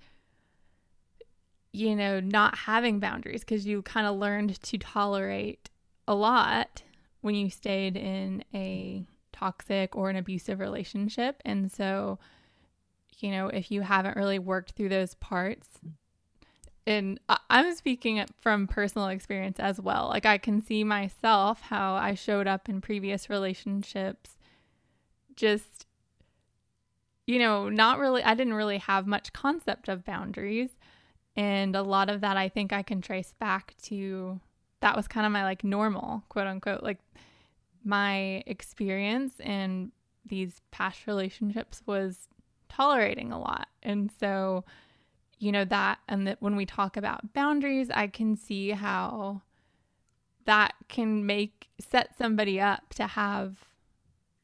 [1.72, 5.70] you know, not having boundaries because you kind of learned to tolerate
[6.08, 6.82] a lot
[7.22, 11.42] when you stayed in a toxic or an abusive relationship.
[11.46, 12.18] And so,
[13.20, 15.68] you know, if you haven't really worked through those parts,
[16.88, 17.20] and
[17.50, 20.08] I'm speaking from personal experience as well.
[20.08, 24.38] Like, I can see myself how I showed up in previous relationships
[25.36, 25.77] just,
[27.28, 30.72] you know, not really, I didn't really have much concept of boundaries.
[31.36, 34.40] And a lot of that I think I can trace back to
[34.80, 37.00] that was kind of my like normal, quote unquote, like
[37.84, 39.92] my experience in
[40.26, 42.28] these past relationships was
[42.70, 43.68] tolerating a lot.
[43.84, 44.64] And so,
[45.38, 49.42] you know, that and that when we talk about boundaries, I can see how
[50.46, 53.58] that can make set somebody up to have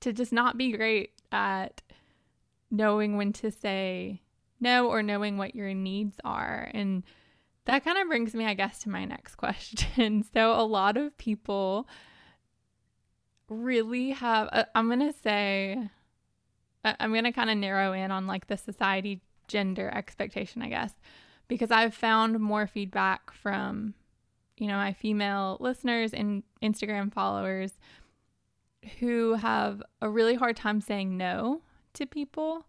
[0.01, 1.81] to just not be great at
[2.73, 4.19] knowing when to say
[4.59, 6.71] no or knowing what your needs are.
[6.73, 7.03] And
[7.65, 10.25] that kind of brings me, I guess, to my next question.
[10.33, 11.87] So, a lot of people
[13.47, 15.77] really have, uh, I'm going to say,
[16.83, 20.69] uh, I'm going to kind of narrow in on like the society gender expectation, I
[20.69, 20.93] guess,
[21.47, 23.93] because I've found more feedback from,
[24.57, 27.73] you know, my female listeners and Instagram followers
[28.99, 31.61] who have a really hard time saying no
[31.93, 32.65] to people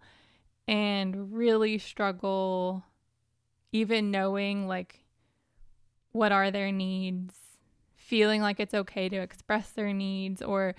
[0.67, 2.85] and really struggle
[3.73, 5.05] even knowing like
[6.13, 7.35] what are their needs,
[7.97, 10.75] feeling like it's okay to express their needs or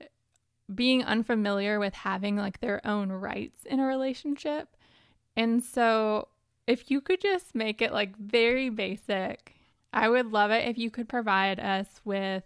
[0.00, 0.06] eh,
[0.74, 4.76] being unfamiliar with having like their own rights in a relationship.
[5.36, 6.28] And so
[6.66, 9.52] if you could just make it like very basic,
[9.92, 12.44] I would love it if you could provide us with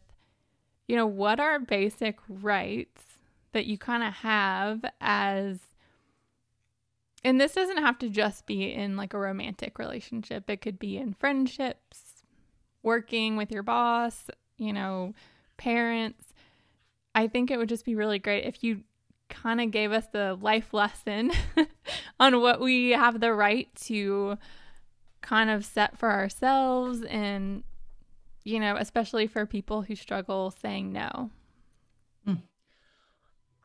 [0.88, 3.02] you know what are basic rights
[3.52, 5.58] that you kind of have as
[7.24, 10.96] and this doesn't have to just be in like a romantic relationship, it could be
[10.96, 12.22] in friendships,
[12.82, 15.14] working with your boss, you know,
[15.56, 16.32] parents.
[17.14, 18.82] I think it would just be really great if you
[19.28, 21.32] kind of gave us the life lesson
[22.20, 24.38] on what we have the right to
[25.20, 27.62] kind of set for ourselves and
[28.44, 31.30] you know especially for people who struggle saying no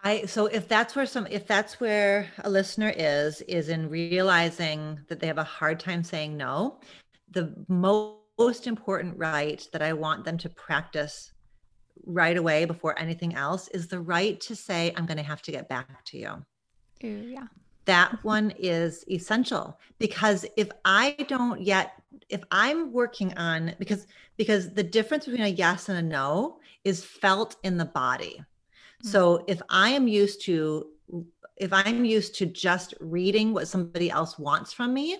[0.03, 4.99] I so if that's where some if that's where a listener is is in realizing
[5.07, 6.79] that they have a hard time saying no,
[7.31, 11.31] the most important right that I want them to practice
[12.05, 15.51] right away before anything else is the right to say I'm going to have to
[15.51, 16.45] get back to you.
[17.05, 17.47] Ooh, yeah.
[17.85, 21.93] That one is essential because if I don't yet
[22.27, 27.05] if I'm working on because because the difference between a yes and a no is
[27.05, 28.43] felt in the body
[29.03, 30.87] so if I am used to
[31.57, 35.17] if I'm used to just reading what somebody else wants from me,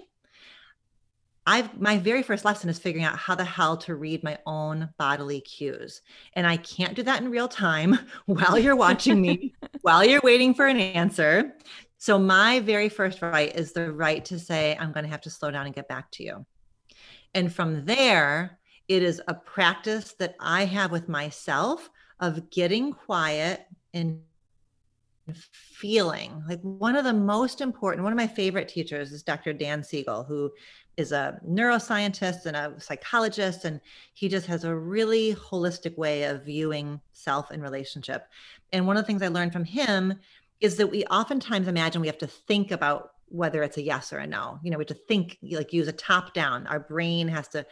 [1.45, 4.89] I've my very first lesson is figuring out how the hell to read my own
[4.97, 6.01] bodily cues.
[6.33, 10.53] And I can't do that in real time while you're watching me, while you're waiting
[10.53, 11.53] for an answer.
[11.97, 15.29] So my very first right is the right to say I'm going to have to
[15.29, 16.45] slow down and get back to you.
[17.33, 23.65] And from there, it is a practice that I have with myself of getting quiet
[23.93, 24.21] and
[25.33, 26.43] feeling.
[26.47, 30.23] Like one of the most important one of my favorite teachers is dr dan siegel
[30.23, 30.51] who
[30.97, 33.79] is a neuroscientist and a psychologist and
[34.13, 38.27] he just has a really holistic way of viewing self and relationship.
[38.71, 40.13] And one of the things i learned from him
[40.59, 44.19] is that we oftentimes imagine we have to think about whether it's a yes or
[44.19, 44.59] a no.
[44.61, 46.67] You know we have to think like use a top down.
[46.67, 47.65] Our brain has to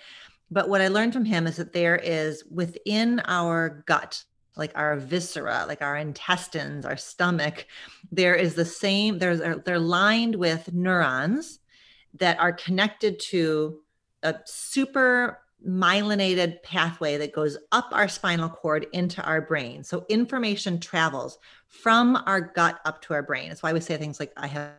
[0.54, 4.24] but what i learned from him is that there is within our gut
[4.56, 7.66] like our viscera, like our intestines, our stomach,
[8.12, 11.60] there is the same, there's they're lined with neurons
[12.16, 13.80] that are connected to
[14.24, 19.84] a super myelinated pathway that goes up our spinal cord into our brain.
[19.84, 21.38] So information travels
[21.68, 23.50] from our gut up to our brain.
[23.50, 24.72] That's why we say things like I have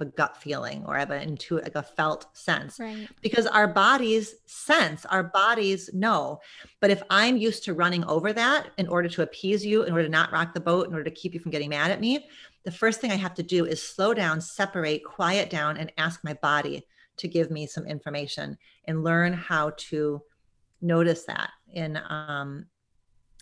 [0.00, 2.78] a gut feeling or have an intuit like a felt sense.
[2.78, 3.08] Right.
[3.22, 6.40] because our bodies sense our bodies know.
[6.80, 10.04] But if i'm used to running over that in order to appease you in order
[10.04, 12.26] to not rock the boat in order to keep you from getting mad at me
[12.64, 16.22] the first thing i have to do is slow down separate quiet down and ask
[16.24, 16.86] my body
[17.16, 20.20] to give me some information and learn how to
[20.80, 22.66] notice that and um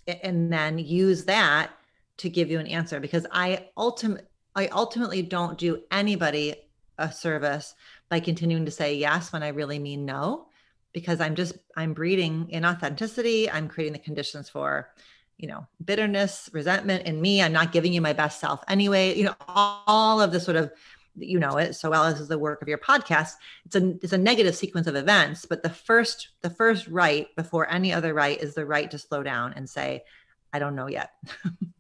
[0.07, 1.70] and then use that
[2.16, 3.00] to give you an answer.
[3.00, 6.55] Because i ultimately i ultimately don't do anybody
[6.98, 7.74] a service
[8.09, 10.46] by continuing to say yes when i really mean no
[10.92, 13.50] because i'm just i'm breeding inauthenticity.
[13.52, 14.88] I'm creating the conditions for
[15.36, 17.42] you know bitterness resentment in me.
[17.42, 19.14] I'm not giving you my best self anyway.
[19.14, 20.72] You know all of the sort of
[21.16, 23.32] you know it so well as the work of your podcast.
[23.66, 27.70] It's a it's a negative sequence of events but the first the first right before
[27.70, 30.05] any other right is the right to slow down and say
[30.52, 31.11] i don't know yet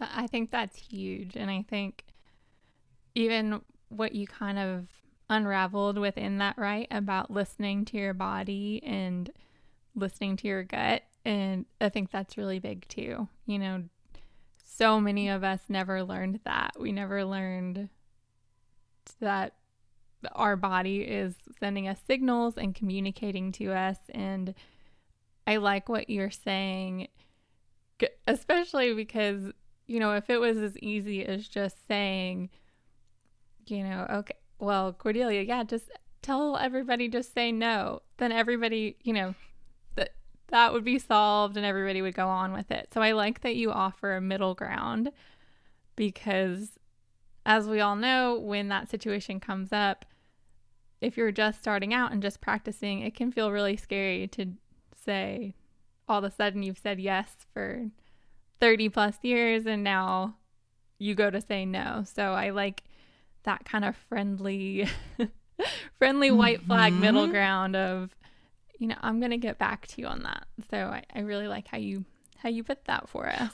[0.00, 2.04] i think that's huge and i think
[3.14, 4.86] even what you kind of
[5.30, 9.30] unraveled within that right about listening to your body and
[9.94, 13.82] listening to your gut and i think that's really big too you know
[14.64, 17.88] so many of us never learned that we never learned
[19.20, 19.54] that
[20.32, 23.98] our body is sending us signals and communicating to us.
[24.10, 24.54] And
[25.46, 27.08] I like what you're saying,
[28.26, 29.52] especially because,
[29.88, 32.50] you know, if it was as easy as just saying,
[33.66, 35.90] you know, okay, well, Cordelia, yeah, just
[36.22, 39.34] tell everybody, just say no, then everybody, you know,
[39.96, 40.10] that
[40.48, 42.88] that would be solved and everybody would go on with it.
[42.92, 45.10] So I like that you offer a middle ground
[45.96, 46.78] because
[47.46, 50.04] as we all know, when that situation comes up,
[51.00, 54.52] if you're just starting out and just practicing, it can feel really scary to
[55.04, 55.54] say
[56.06, 57.86] all of a sudden you've said yes for
[58.60, 60.36] 30 plus years and now
[60.98, 62.04] you go to say no.
[62.04, 62.82] So I like
[63.44, 64.88] that kind of friendly
[65.98, 67.02] friendly white flag mm-hmm.
[67.02, 68.14] middle ground of
[68.78, 70.46] you know, I'm going to get back to you on that.
[70.70, 72.04] So I, I really like how you
[72.36, 73.52] how you put that for us.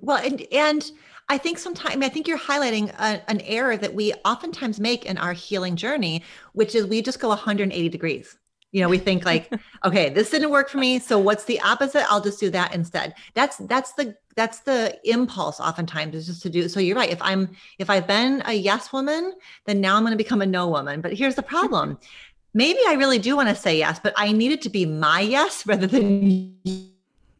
[0.00, 0.90] Well, and and
[1.28, 5.18] I think sometimes I think you're highlighting a, an error that we oftentimes make in
[5.18, 6.22] our healing journey,
[6.52, 8.36] which is we just go 180 degrees.
[8.72, 9.52] You know, we think like,
[9.84, 12.10] okay, this didn't work for me, so what's the opposite?
[12.10, 13.14] I'll just do that instead.
[13.34, 16.68] That's that's the that's the impulse oftentimes is just to do.
[16.68, 17.10] So you're right.
[17.10, 19.34] If I'm if I've been a yes woman,
[19.66, 21.00] then now I'm going to become a no woman.
[21.00, 21.98] But here's the problem.
[22.54, 25.20] Maybe I really do want to say yes, but I need it to be my
[25.20, 26.56] yes rather than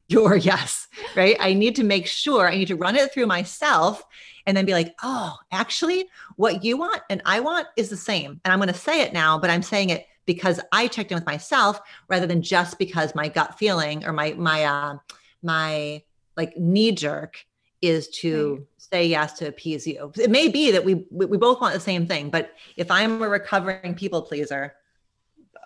[0.09, 1.37] your yes, right?
[1.41, 4.05] I need to make sure I need to run it through myself
[4.47, 8.41] and then be like, oh, actually, what you want and I want is the same.
[8.45, 11.17] And I'm going to say it now, but I'm saying it because I checked in
[11.17, 14.99] with myself rather than just because my gut feeling or my my uh
[15.43, 16.03] my
[16.37, 17.45] like knee jerk
[17.81, 18.63] is to right.
[18.77, 20.13] say yes to appease you.
[20.17, 23.29] It may be that we we both want the same thing, but if I'm a
[23.29, 24.75] recovering people pleaser,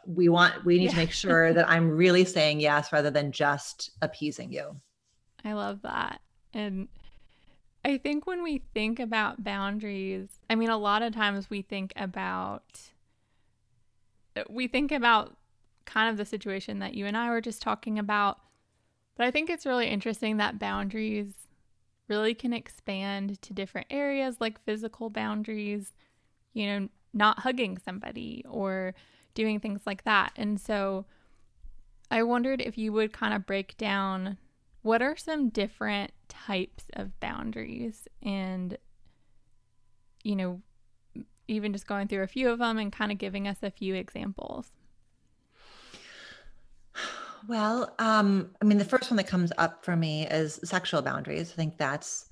[0.06, 0.90] we want we need yeah.
[0.90, 4.74] to make sure that i'm really saying yes rather than just appeasing you
[5.44, 6.20] i love that
[6.52, 6.88] and
[7.84, 11.92] i think when we think about boundaries i mean a lot of times we think
[11.94, 12.64] about
[14.48, 15.36] we think about
[15.84, 18.38] kind of the situation that you and i were just talking about
[19.16, 21.32] but i think it's really interesting that boundaries
[22.08, 25.92] really can expand to different areas like physical boundaries
[26.52, 28.94] you know not hugging somebody or
[29.34, 30.32] doing things like that.
[30.36, 31.06] And so
[32.10, 34.38] I wondered if you would kind of break down
[34.82, 38.76] what are some different types of boundaries and,
[40.22, 40.60] you know,
[41.48, 43.94] even just going through a few of them and kind of giving us a few
[43.94, 44.72] examples.
[47.48, 51.50] Well, um, I mean, the first one that comes up for me is sexual boundaries.
[51.52, 52.26] I think that's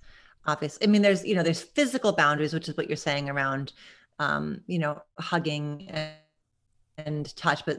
[0.47, 0.79] obvious.
[0.83, 3.73] I mean, there's, you know, there's physical boundaries, which is what you're saying around,
[4.19, 6.13] um, you know, hugging and
[7.07, 7.79] and touch, but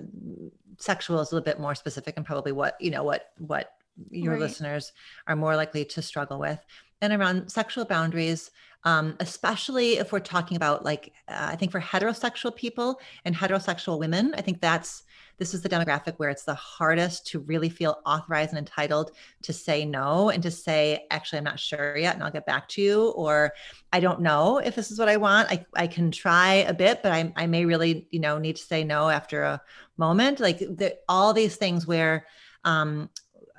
[0.77, 3.73] sexual is a little bit more specific and probably what, you know, what, what
[4.09, 4.41] your right.
[4.41, 4.93] listeners
[5.27, 6.59] are more likely to struggle with.
[7.01, 8.51] And around sexual boundaries,
[8.83, 13.99] um, especially if we're talking about like, uh, I think for heterosexual people and heterosexual
[13.99, 15.03] women, I think that's
[15.37, 19.11] this is the demographic where it's the hardest to really feel authorized and entitled
[19.41, 22.67] to say no and to say, actually, I'm not sure yet and I'll get back
[22.69, 23.07] to you.
[23.09, 23.51] Or
[23.91, 25.51] I don't know if this is what I want.
[25.51, 28.63] I, I can try a bit, but I, I may really, you know, need to
[28.63, 29.61] say no after a
[29.97, 30.39] moment.
[30.39, 32.27] Like the, all these things where,
[32.63, 33.09] um,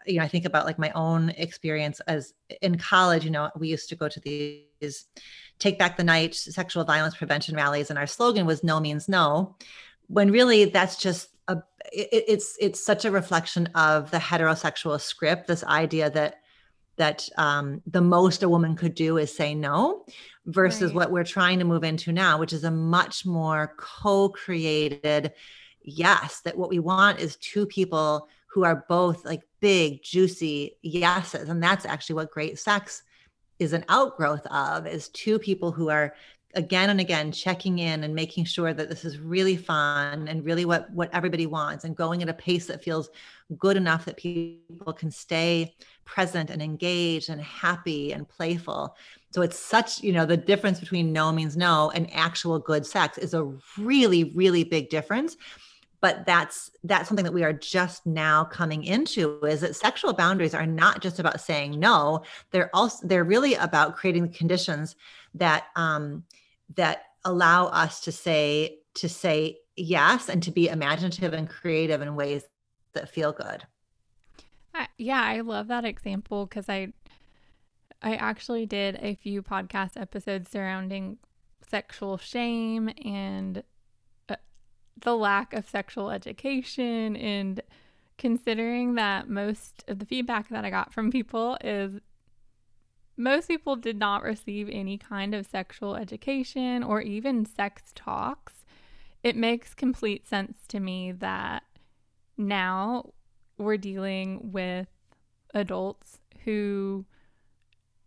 [0.07, 3.69] you know, I think about like my own experience as in college, you know, we
[3.69, 5.07] used to go to these
[5.59, 9.55] take back the night sexual violence prevention rallies and our slogan was no means no
[10.09, 11.57] when really that's just a
[11.93, 16.37] it, it's it's such a reflection of the heterosexual script this idea that
[16.97, 20.05] that um, the most a woman could do is say no
[20.47, 20.97] versus right.
[20.97, 25.33] what we're trying to move into now which is a much more co-created
[25.83, 31.49] yes that what we want is two people who are both like big juicy yeses
[31.49, 33.03] and that's actually what great sex
[33.59, 36.15] is an outgrowth of is two people who are
[36.55, 40.65] again and again checking in and making sure that this is really fun and really
[40.65, 43.09] what what everybody wants and going at a pace that feels
[43.59, 45.75] good enough that people can stay
[46.05, 48.95] present and engaged and happy and playful.
[49.31, 53.17] So it's such you know the difference between no means no and actual good sex
[53.17, 55.37] is a really really big difference
[56.03, 60.53] but that's that's something that we are just now coming into is that sexual boundaries
[60.53, 62.25] are not just about saying no.
[62.51, 64.97] They're also they're really about creating the conditions
[65.35, 66.25] that um
[66.75, 72.17] that allow us to say to say yes and to be imaginative and creative in
[72.17, 72.43] ways
[72.95, 73.65] that feel good.
[74.75, 76.89] I, yeah i love that example because i
[78.01, 81.19] i actually did a few podcast episodes surrounding
[81.69, 83.63] sexual shame and
[85.01, 87.61] the lack of sexual education and
[88.19, 92.01] considering that most of the feedback that I got from people is
[93.17, 98.65] most people did not receive any kind of sexual education or even sex talks.
[99.23, 101.63] It makes complete sense to me that
[102.37, 103.13] now
[103.59, 104.89] we're dealing with
[105.55, 107.05] adults who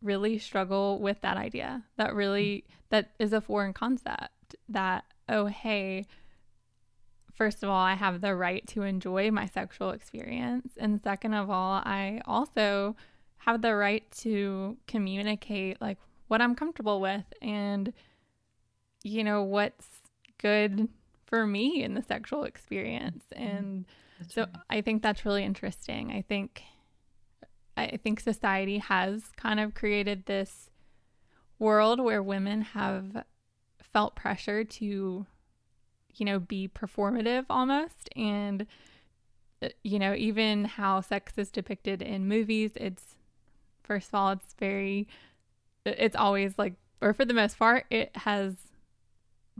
[0.01, 6.05] really struggle with that idea that really that is a foreign concept that oh hey
[7.35, 10.69] first of all, I have the right to enjoy my sexual experience.
[10.77, 12.95] And second of all, I also
[13.37, 17.93] have the right to communicate like what I'm comfortable with and,
[19.03, 19.87] you know, what's
[20.39, 20.89] good
[21.25, 23.23] for me in the sexual experience.
[23.35, 23.57] Mm-hmm.
[23.57, 23.85] And
[24.19, 24.55] that's so right.
[24.69, 26.11] I think that's really interesting.
[26.11, 26.63] I think
[27.77, 30.69] I think society has kind of created this
[31.59, 33.25] world where women have
[33.81, 35.25] felt pressure to
[36.17, 38.09] you know, be performative almost.
[38.15, 38.65] And,
[39.61, 43.15] uh, you know, even how sex is depicted in movies, it's,
[43.83, 45.07] first of all, it's very,
[45.85, 48.55] it's always like, or for the most part, it has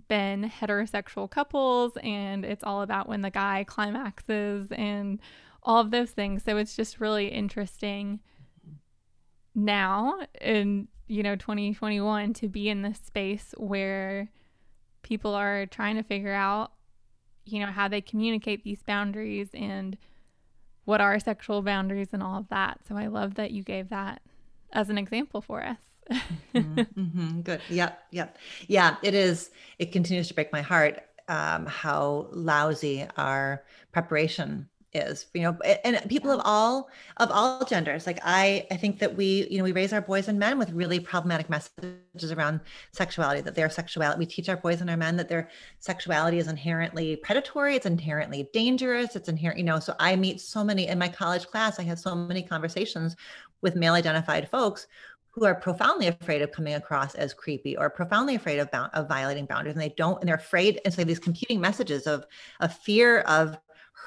[0.07, 5.19] been heterosexual couples and it's all about when the guy climaxes and
[5.63, 6.43] all of those things.
[6.43, 8.19] So it's just really interesting
[9.53, 14.29] now in, you know, 2021 to be in this space where
[15.05, 16.71] people are trying to figure out,
[17.45, 19.95] you know, how they communicate these boundaries and
[20.85, 22.79] what are sexual boundaries and all of that.
[22.87, 24.23] So I love that you gave that
[24.73, 25.77] as an example for us.
[26.55, 27.61] mm-hmm, mm-hmm, good.
[27.69, 27.99] Yep.
[28.11, 28.37] Yep.
[28.67, 29.51] Yeah, it is.
[29.77, 36.01] It continues to break my heart um, how lousy our preparation is you know and
[36.09, 39.73] people of all of all genders like i i think that we you know we
[39.73, 42.61] raise our boys and men with really problematic messages around
[42.93, 46.47] sexuality that their sexuality we teach our boys and our men that their sexuality is
[46.47, 50.97] inherently predatory it's inherently dangerous it's inherent you know so i meet so many in
[50.97, 53.15] my college class i have so many conversations
[53.61, 54.87] with male identified folks
[55.35, 59.45] who are profoundly afraid of coming across as creepy or profoundly afraid of, of violating
[59.45, 62.25] boundaries and they don't and they're afraid and so these competing messages of
[62.61, 63.57] a fear of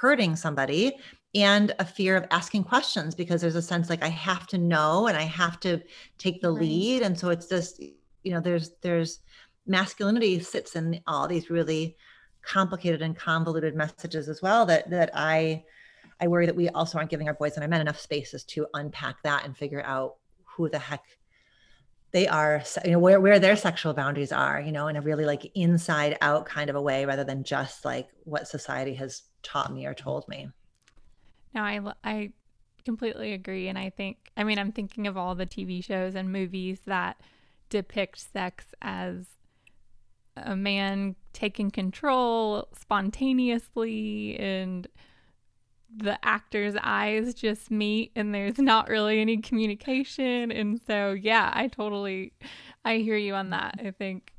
[0.01, 0.97] hurting somebody
[1.35, 5.07] and a fear of asking questions because there's a sense like I have to know
[5.09, 5.81] and I have to
[6.17, 6.61] take the right.
[6.61, 7.03] lead.
[7.03, 9.21] And so it's just, you know, there's there's
[9.67, 11.97] masculinity sits in all these really
[12.43, 15.65] complicated and convoluted messages as well that that I
[16.21, 18.67] I worry that we also aren't giving our boys and our men enough spaces to
[18.75, 21.05] unpack that and figure out who the heck
[22.11, 25.27] they are you know where, where their sexual boundaries are you know in a really
[25.27, 29.72] like inside out kind of a way rather than just like what society has taught
[29.72, 30.49] me or told me.
[31.55, 32.32] No, i i
[32.84, 36.32] completely agree and i think i mean i'm thinking of all the tv shows and
[36.32, 37.20] movies that
[37.68, 39.26] depict sex as
[40.36, 44.89] a man taking control spontaneously and
[45.95, 51.66] the actor's eyes just meet and there's not really any communication and so yeah i
[51.66, 52.32] totally
[52.84, 53.78] i hear you on that.
[53.84, 54.32] I think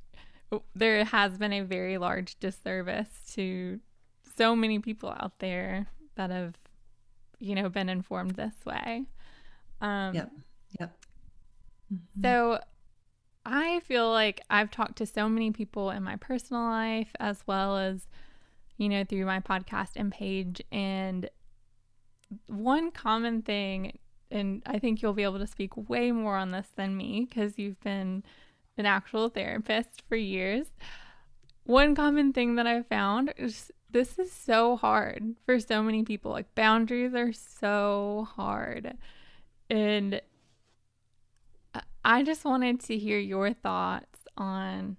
[0.75, 3.79] there has been a very large disservice to
[4.39, 6.55] so many people out there that have
[7.39, 9.03] you know been informed this way
[9.81, 10.31] um yep
[10.79, 10.97] yep
[11.93, 12.21] mm-hmm.
[12.21, 12.59] so
[13.45, 17.77] i feel like i've talked to so many people in my personal life as well
[17.77, 18.07] as
[18.77, 21.29] you know through my podcast and page and
[22.47, 23.97] one common thing,
[24.31, 27.57] and I think you'll be able to speak way more on this than me because
[27.57, 28.23] you've been
[28.77, 30.67] an actual therapist for years.
[31.65, 36.31] One common thing that I've found is this is so hard for so many people.
[36.31, 38.97] Like, boundaries are so hard.
[39.69, 40.21] And
[42.03, 44.97] I just wanted to hear your thoughts on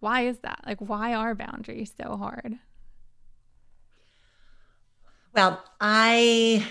[0.00, 0.60] why is that?
[0.66, 2.58] Like, why are boundaries so hard?
[5.34, 6.66] Well, I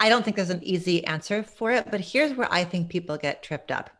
[0.00, 3.16] I don't think there's an easy answer for it, but here's where I think people
[3.16, 3.90] get tripped up.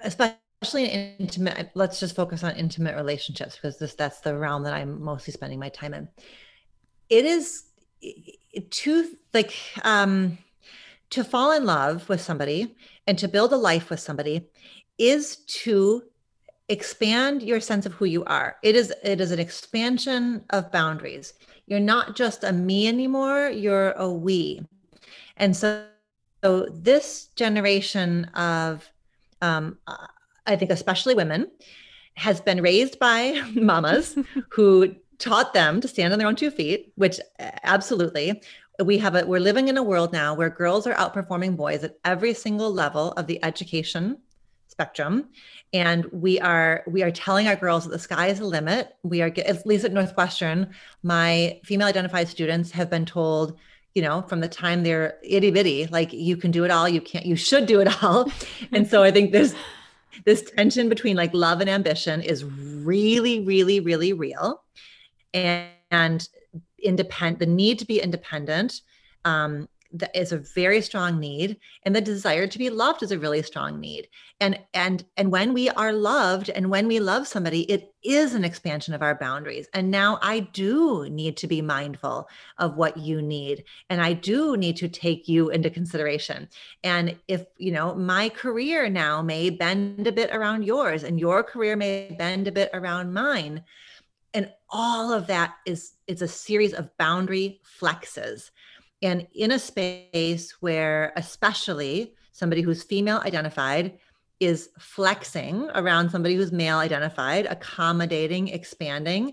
[0.00, 4.62] Especially especially in intimate let's just focus on intimate relationships because this that's the realm
[4.62, 6.08] that i'm mostly spending my time in.
[7.08, 7.64] It is
[8.70, 9.54] to like
[9.84, 10.38] um
[11.10, 12.74] to fall in love with somebody
[13.06, 14.48] and to build a life with somebody
[14.98, 16.02] is to
[16.68, 18.56] expand your sense of who you are.
[18.62, 21.34] It is it is an expansion of boundaries.
[21.66, 24.62] You're not just a me anymore you're a we.
[25.36, 25.86] And so
[26.42, 28.88] so this generation of
[29.42, 29.78] um,
[30.46, 31.50] i think especially women
[32.14, 34.16] has been raised by mamas
[34.50, 38.42] who taught them to stand on their own two feet which absolutely.
[38.84, 41.98] We have a we're living in a world now where girls are outperforming boys at
[42.04, 44.18] every single level of the education
[44.68, 45.28] spectrum.
[45.72, 48.94] And we are we are telling our girls that the sky is the limit.
[49.02, 53.56] We are at least at northwestern my female identified students have been told
[53.94, 56.86] you know from the time they're itty bitty like you can do it all.
[56.86, 58.30] You can't you should do it all.
[58.72, 59.54] And so i think this
[60.24, 64.62] this tension between like love and ambition is really really really real.
[65.34, 66.28] And, and
[66.78, 68.80] independent the need to be independent
[69.24, 69.68] um,
[70.14, 73.80] is a very strong need and the desire to be loved is a really strong
[73.80, 74.08] need.
[74.40, 78.44] And and and when we are loved and when we love somebody it is an
[78.44, 79.68] expansion of our boundaries.
[79.72, 82.28] And now i do need to be mindful
[82.58, 86.48] of what you need and i do need to take you into consideration.
[86.84, 91.42] And if you know my career now may bend a bit around yours and your
[91.42, 93.64] career may bend a bit around mine
[94.36, 98.50] and all of that is it's a series of boundary flexes
[99.02, 103.98] and in a space where, especially somebody who's female identified
[104.40, 109.32] is flexing around somebody who's male identified, accommodating, expanding.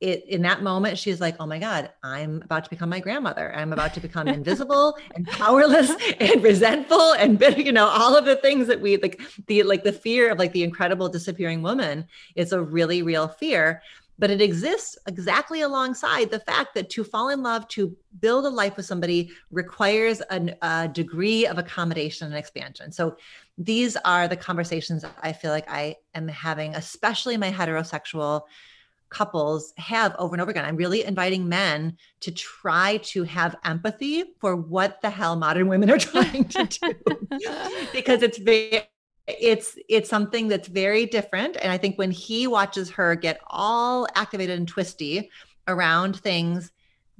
[0.00, 3.54] It, in that moment, she's like, "Oh my God, I'm about to become my grandmother.
[3.54, 7.40] I'm about to become invisible and powerless and resentful and.
[7.56, 9.20] You know, all of the things that we like.
[9.46, 13.80] The like the fear of like the incredible disappearing woman is a really real fear
[14.18, 18.48] but it exists exactly alongside the fact that to fall in love, to build a
[18.48, 22.92] life with somebody requires an, a degree of accommodation and expansion.
[22.92, 23.16] So
[23.58, 28.42] these are the conversations I feel like I am having, especially my heterosexual
[29.08, 30.64] couples have over and over again.
[30.64, 35.90] I'm really inviting men to try to have empathy for what the hell modern women
[35.90, 36.94] are trying to do
[37.92, 38.82] because it's very
[39.26, 41.56] it's it's something that's very different.
[41.60, 45.30] And i think when he watches her get all activated and twisty
[45.68, 46.70] around things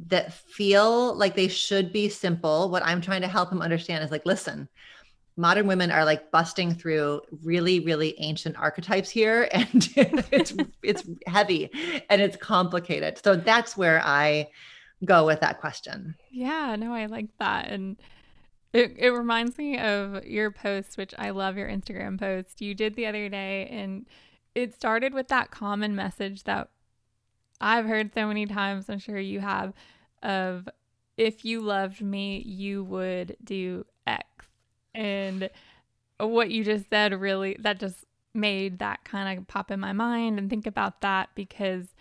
[0.08, 4.10] that feel like they should be simple what i'm trying to help him understand is
[4.10, 4.68] like listen
[5.36, 9.48] modern women are like busting through really really ancient archetypes here.
[9.54, 11.70] And it's it's heavy
[12.10, 13.18] and it's complicated.
[13.22, 14.48] So that's where i
[15.04, 16.14] go with that question.
[16.30, 17.68] Yeah no i like that.
[17.68, 17.96] And
[18.76, 22.94] it, it reminds me of your post, which I love your Instagram post you did
[22.94, 23.66] the other day.
[23.70, 24.04] And
[24.54, 26.68] it started with that common message that
[27.58, 29.72] I've heard so many times, I'm sure you have,
[30.22, 30.68] of
[31.16, 34.26] if you loved me, you would do X.
[34.94, 35.48] And
[36.20, 38.04] what you just said really, that just
[38.34, 41.94] made that kind of pop in my mind and think about that because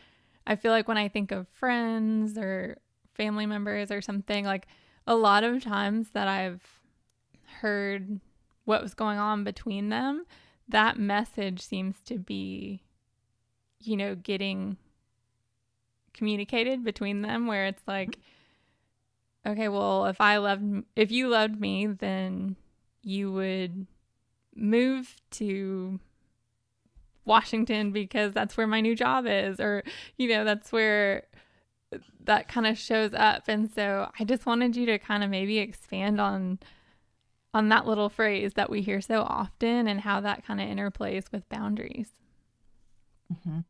[0.46, 2.80] I feel like when I think of friends or
[3.14, 4.68] family members or something, like
[5.08, 6.64] a lot of times that I've
[7.62, 8.20] heard
[8.66, 10.26] what was going on between them,
[10.68, 12.82] that message seems to be,
[13.80, 14.78] you know, getting
[16.14, 18.18] communicated between them where it's like,
[19.46, 22.56] okay, well, if I loved, if you loved me, then
[23.04, 23.86] you would
[24.56, 26.00] move to
[27.26, 29.84] Washington because that's where my new job is, or,
[30.18, 31.24] you know, that's where
[32.24, 33.44] that kind of shows up.
[33.48, 36.60] And so I just wanted you to kind of maybe expand on
[37.54, 41.32] on that little phrase that we hear so often and how that kind of interplays
[41.32, 42.10] with boundaries.
[43.34, 43.62] Mm-hmm.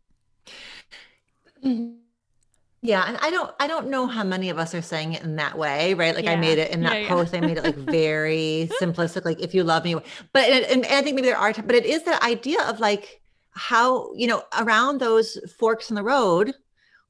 [2.81, 5.37] Yeah, and I don't I don't know how many of us are saying it in
[5.37, 6.15] that way, right?
[6.15, 6.33] Like yeah.
[6.33, 7.39] I made it in that yeah, post, yeah.
[7.39, 9.95] I made it like very simplistic, like if you love me.
[10.33, 13.21] But and, and I think maybe there are, but it is that idea of like
[13.51, 16.53] how you know around those forks in the road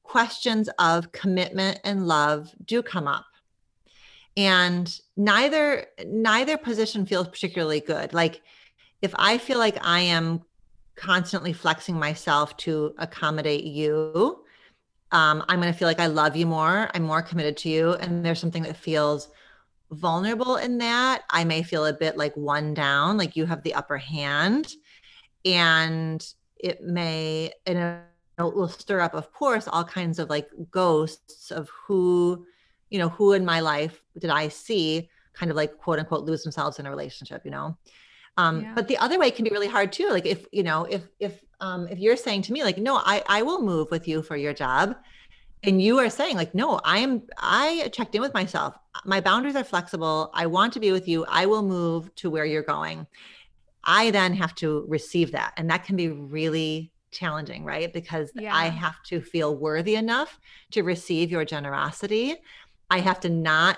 [0.06, 3.26] questions of commitment and love do come up.
[4.38, 8.14] And neither neither position feels particularly good.
[8.14, 8.41] Like
[9.06, 10.41] if i feel like i am
[10.95, 14.43] constantly flexing myself to accommodate you
[15.12, 17.93] um, i'm going to feel like i love you more i'm more committed to you
[17.93, 19.30] and there's something that feels
[19.91, 23.76] vulnerable in that i may feel a bit like one down like you have the
[23.76, 24.74] upper hand
[25.45, 28.01] and it may in a
[28.44, 32.46] will stir up of course all kinds of like ghosts of who
[32.90, 36.44] you know who in my life did i see kind of like quote unquote lose
[36.44, 37.78] themselves in a relationship you know
[38.38, 38.74] Um, yeah.
[38.76, 40.10] But the other way can be really hard too.
[40.10, 43.24] Like if you know, if if um, if you're saying to me like, no, I
[43.28, 44.96] I will move with you for your job,
[45.64, 48.76] and you are saying like, no, I am I checked in with myself.
[49.06, 50.32] My boundaries are flexible.
[50.34, 51.26] I want to be with you.
[51.30, 53.08] I will move to where you're going.
[53.86, 57.91] I then have to receive that, and that can be really challenging, right?
[57.91, 58.55] Because yeah.
[58.55, 60.38] I have to feel worthy enough
[60.72, 62.36] to receive your generosity.
[62.89, 63.78] I have to not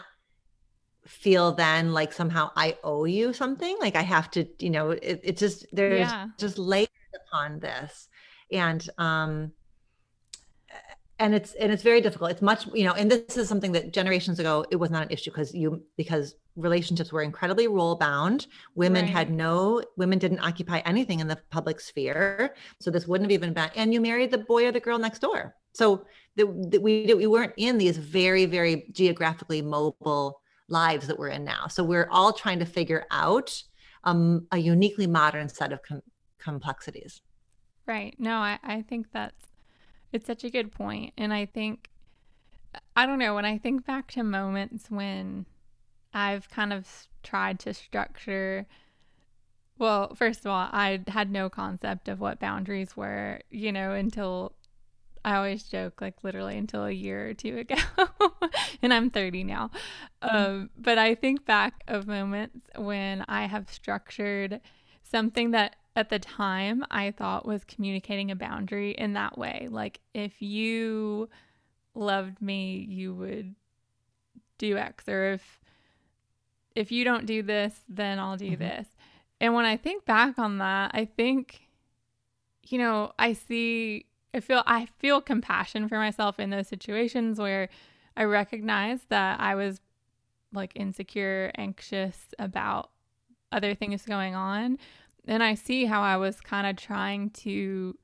[1.05, 3.77] feel then like somehow I owe you something.
[3.79, 6.27] Like I have to, you know, it, it just there's yeah.
[6.38, 8.09] just layers upon this.
[8.51, 9.51] And um
[11.20, 12.32] and it's and it's very difficult.
[12.32, 15.09] It's much, you know, and this is something that generations ago it was not an
[15.09, 18.47] issue because you because relationships were incredibly role bound.
[18.76, 19.13] Women right.
[19.13, 22.55] had no women didn't occupy anything in the public sphere.
[22.80, 25.20] So this wouldn't have even been and you married the boy or the girl next
[25.20, 25.55] door.
[25.74, 26.05] So
[26.36, 31.68] that we we weren't in these very very geographically mobile lives that we're in now.
[31.68, 33.63] So we're all trying to figure out
[34.03, 36.03] um, a uniquely modern set of com-
[36.38, 37.22] complexities.
[37.88, 38.15] Right.
[38.20, 39.46] No, I, I think that's
[40.18, 41.13] it's such a good point.
[41.18, 41.89] And I think
[42.95, 45.45] I don't know, when I think back to moments when
[46.13, 46.88] I've kind of
[47.24, 48.65] tried to structure
[49.80, 54.53] well, first of all, I had no concept of what boundaries were, you know, until
[55.24, 57.76] I always joke, like literally until a year or two ago,
[58.82, 59.70] and I'm 30 now.
[60.24, 60.36] Mm-hmm.
[60.36, 64.61] Um, but I think back of moments when I have structured
[65.03, 69.67] something that at the time I thought was communicating a boundary in that way.
[69.69, 71.27] Like, if you
[71.95, 73.55] loved me, you would
[74.59, 75.59] do X, or if
[76.75, 78.59] if you don't do this, then I'll do mm-hmm.
[78.59, 78.87] this.
[79.41, 81.61] And when I think back on that, I think,
[82.67, 87.69] you know, I see I feel I feel compassion for myself in those situations where
[88.15, 89.81] I recognize that I was
[90.53, 92.91] like insecure, anxious about
[93.51, 94.77] other things going on.
[95.28, 97.97] And I see how I was kind of trying to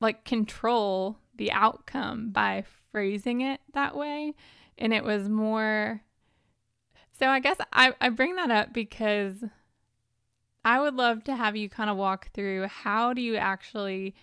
[0.00, 4.34] like control the outcome by phrasing it that way.
[4.76, 6.02] And it was more.
[7.18, 9.44] So I guess I, I bring that up because
[10.64, 14.14] I would love to have you kind of walk through how do you actually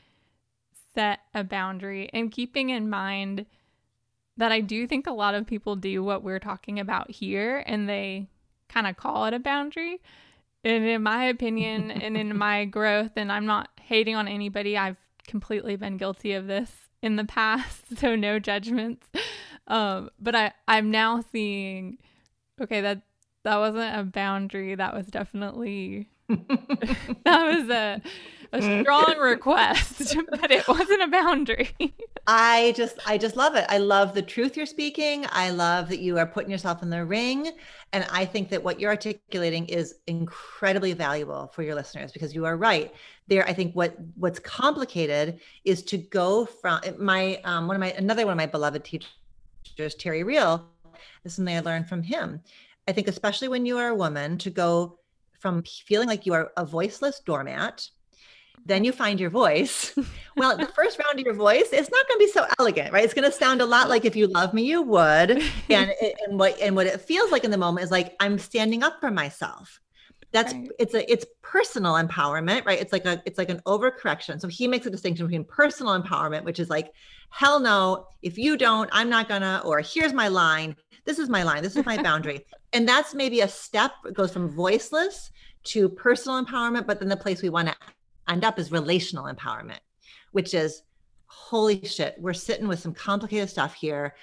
[0.94, 3.46] set a boundary and keeping in mind
[4.38, 7.88] that I do think a lot of people do what we're talking about here and
[7.88, 8.30] they
[8.70, 10.02] kind of call it a boundary.
[10.66, 14.98] And in my opinion, and in my growth, and I'm not hating on anybody, I've
[15.28, 19.08] completely been guilty of this in the past, so no judgments.
[19.68, 22.00] Um, but I, I'm now seeing,
[22.60, 23.02] okay, that
[23.44, 24.74] that wasn't a boundary.
[24.74, 28.02] That was definitely that was a
[28.56, 31.76] a strong request, but it wasn't a boundary.
[32.28, 33.66] I just I just love it.
[33.70, 35.26] I love the truth you're speaking.
[35.32, 37.52] I love that you are putting yourself in the ring
[37.94, 42.46] and I think that what you're articulating is incredibly valuable for your listeners because you
[42.46, 42.94] are right.
[43.28, 47.92] There I think what what's complicated is to go from my um one of my
[47.92, 50.68] another one of my beloved teachers Terry Real.
[51.24, 52.42] This is something I learned from him.
[52.88, 55.00] I think especially when you are a woman to go
[55.40, 57.90] from feeling like you are a voiceless doormat
[58.66, 59.98] then you find your voice.
[60.38, 63.06] Well, the first round of your voice, it's not going to be so elegant, right?
[63.06, 65.42] It's going to sound a lot like if you love me, you would.
[65.70, 65.90] And,
[66.28, 69.00] and what and what it feels like in the moment is like I'm standing up
[69.00, 69.80] for myself.
[70.34, 70.68] That's right.
[70.78, 72.82] it's a it's personal empowerment, right?
[72.82, 74.42] It's like a it's like an overcorrection.
[74.42, 76.92] So he makes a distinction between personal empowerment, which is like,
[77.30, 80.76] hell no, if you don't, I'm not gonna, or here's my line.
[81.06, 81.64] This is my line.
[81.64, 82.46] This is my boundary.
[82.74, 83.94] and that's maybe a step.
[84.06, 85.32] It goes from voiceless
[85.66, 87.76] to personal empowerment, but then the place we want to
[88.28, 89.80] end up is relational empowerment,
[90.32, 90.84] which is
[91.28, 94.16] holy shit, we're sitting with some complicated stuff here.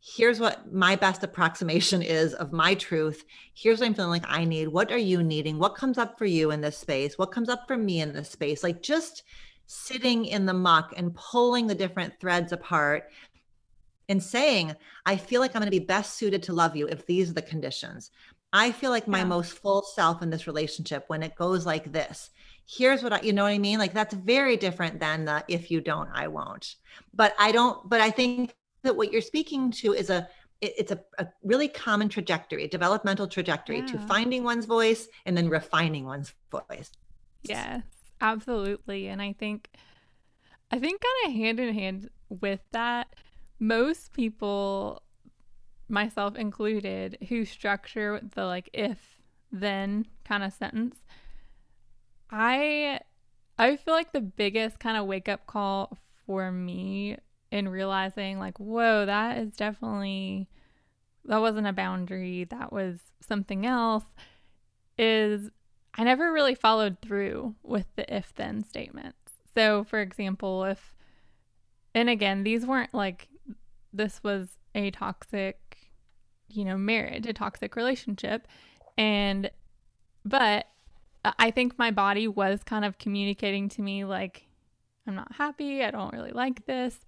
[0.00, 3.24] Here's what my best approximation is of my truth.
[3.54, 4.68] Here's what I'm feeling like I need.
[4.68, 5.58] What are you needing?
[5.58, 7.18] What comes up for you in this space?
[7.18, 8.62] What comes up for me in this space?
[8.62, 9.24] Like just
[9.66, 13.04] sitting in the muck and pulling the different threads apart
[14.08, 14.74] and saying,
[15.06, 17.34] I feel like I'm going to be best suited to love you if these are
[17.34, 18.10] the conditions.
[18.52, 19.24] I feel like my yeah.
[19.24, 22.30] most full self in this relationship when it goes like this
[22.66, 23.78] here's what I, you know what I mean?
[23.78, 26.76] Like that's very different than the if you don't, I won't.
[27.12, 30.28] But I don't, but I think that what you're speaking to is a,
[30.60, 33.86] it's a, a really common trajectory, a developmental trajectory yeah.
[33.86, 36.90] to finding one's voice and then refining one's voice.
[37.42, 37.82] Yes,
[38.20, 39.08] absolutely.
[39.08, 39.68] And I think,
[40.70, 43.08] I think kind of hand in hand with that,
[43.60, 45.02] most people,
[45.88, 49.20] myself included, who structure the like if
[49.52, 50.96] then kind of sentence
[52.36, 53.00] I
[53.58, 57.16] I feel like the biggest kind of wake up call for me
[57.52, 60.48] in realizing like whoa that is definitely
[61.24, 64.04] that wasn't a boundary that was something else
[64.98, 65.50] is
[65.96, 69.32] I never really followed through with the if then statements.
[69.54, 70.94] So, for example, if,
[71.94, 73.28] and again, these weren't like,
[73.92, 75.58] this was a toxic,
[76.48, 78.48] you know, marriage, a toxic relationship.
[78.98, 79.50] And,
[80.24, 80.66] but
[81.24, 84.46] I think my body was kind of communicating to me, like,
[85.06, 85.82] I'm not happy.
[85.82, 86.98] I don't really like this.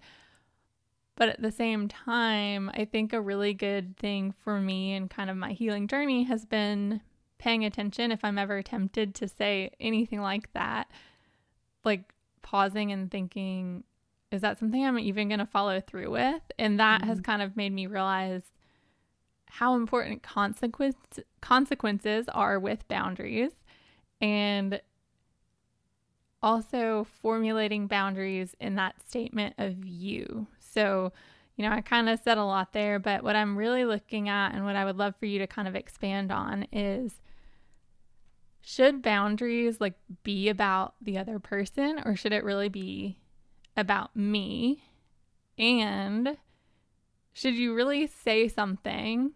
[1.15, 5.29] But at the same time, I think a really good thing for me and kind
[5.29, 7.01] of my healing journey has been
[7.39, 10.89] paying attention if I'm ever tempted to say anything like that,
[11.83, 12.13] like
[12.43, 13.83] pausing and thinking,
[14.31, 16.41] is that something I'm even going to follow through with?
[16.59, 17.09] And that mm-hmm.
[17.09, 18.43] has kind of made me realize
[19.47, 23.53] how important consequence, consequences are with boundaries
[24.21, 24.81] and
[26.41, 30.47] also formulating boundaries in that statement of you.
[30.59, 31.11] So,
[31.55, 34.53] you know, I kind of said a lot there, but what I'm really looking at
[34.53, 37.19] and what I would love for you to kind of expand on is
[38.61, 43.17] should boundaries like be about the other person or should it really be
[43.75, 44.83] about me?
[45.57, 46.37] And
[47.33, 49.31] should you really say something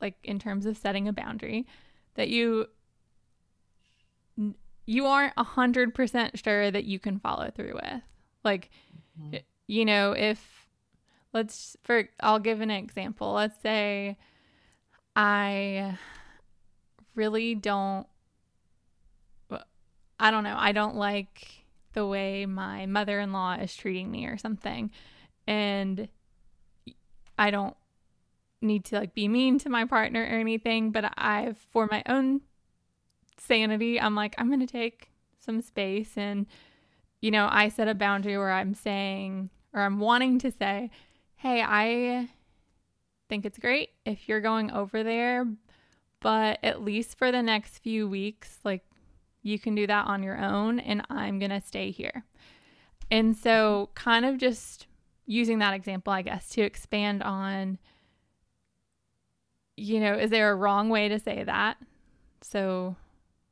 [0.00, 1.66] like in terms of setting a boundary
[2.14, 2.66] that you
[4.86, 8.02] you aren't 100% sure that you can follow through with.
[8.44, 8.70] Like
[9.20, 10.68] mm-hmm you know, if
[11.32, 13.32] let's for I'll give an example.
[13.32, 14.16] Let's say
[15.14, 15.98] I
[17.14, 18.06] really don't
[20.18, 20.56] I don't know.
[20.56, 24.90] I don't like the way my mother-in-law is treating me or something.
[25.46, 26.08] And
[27.38, 27.76] I don't
[28.62, 32.40] need to like be mean to my partner or anything, but I've for my own
[33.38, 36.46] sanity, I'm like I'm going to take some space and
[37.20, 40.90] you know, I set a boundary where I'm saying or I'm wanting to say,
[41.36, 42.28] hey, I
[43.28, 45.46] think it's great if you're going over there,
[46.20, 48.84] but at least for the next few weeks, like
[49.42, 52.24] you can do that on your own and I'm going to stay here.
[53.10, 54.86] And so, kind of just
[55.26, 57.78] using that example, I guess, to expand on,
[59.76, 61.76] you know, is there a wrong way to say that?
[62.42, 62.96] So,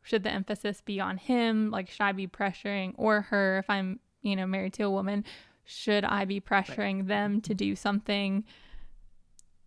[0.05, 1.72] should the emphasis be on him?
[1.72, 5.24] Like, should I be pressuring or her if I'm, you know, married to a woman?
[5.64, 7.09] should I be pressuring right.
[7.09, 8.44] them to do something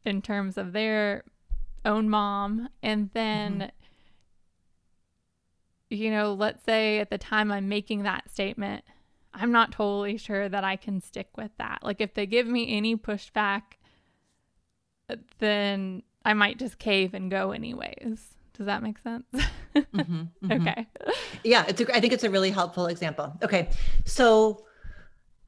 [0.05, 1.23] in terms of their
[1.83, 2.69] own mom?
[2.83, 3.69] And then, mm-hmm.
[5.89, 8.83] you know, let's say at the time I'm making that statement,
[9.33, 11.79] I'm not totally sure that I can stick with that.
[11.83, 13.61] Like, if they give me any pushback,
[15.39, 18.36] then I might just cave and go anyways.
[18.57, 19.25] Does that make sense?
[19.33, 20.51] mm-hmm, mm-hmm.
[20.51, 20.87] Okay.
[21.43, 21.79] Yeah, it's.
[21.79, 23.37] A, I think it's a really helpful example.
[23.43, 23.69] Okay,
[24.05, 24.65] so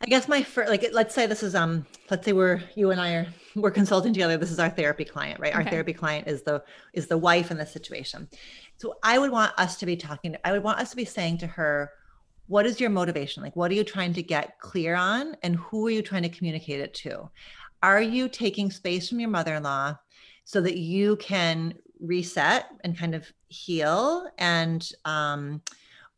[0.02, 3.02] I guess my first, like, let's say this is, um, let's say we're, you and
[3.02, 4.38] I are, we're consulting together.
[4.38, 5.54] This is our therapy client, right?
[5.54, 5.64] Okay.
[5.64, 8.30] Our therapy client is the, is the wife in the situation.
[8.78, 11.40] So I would want us to be talking, I would want us to be saying
[11.40, 11.92] to her,
[12.48, 13.44] what is your motivation?
[13.44, 15.36] Like, what are you trying to get clear on?
[15.44, 17.30] And who are you trying to communicate it to?
[17.84, 19.98] Are you taking space from your mother in law
[20.46, 24.30] so that you can reset and kind of heal?
[24.38, 25.62] And um,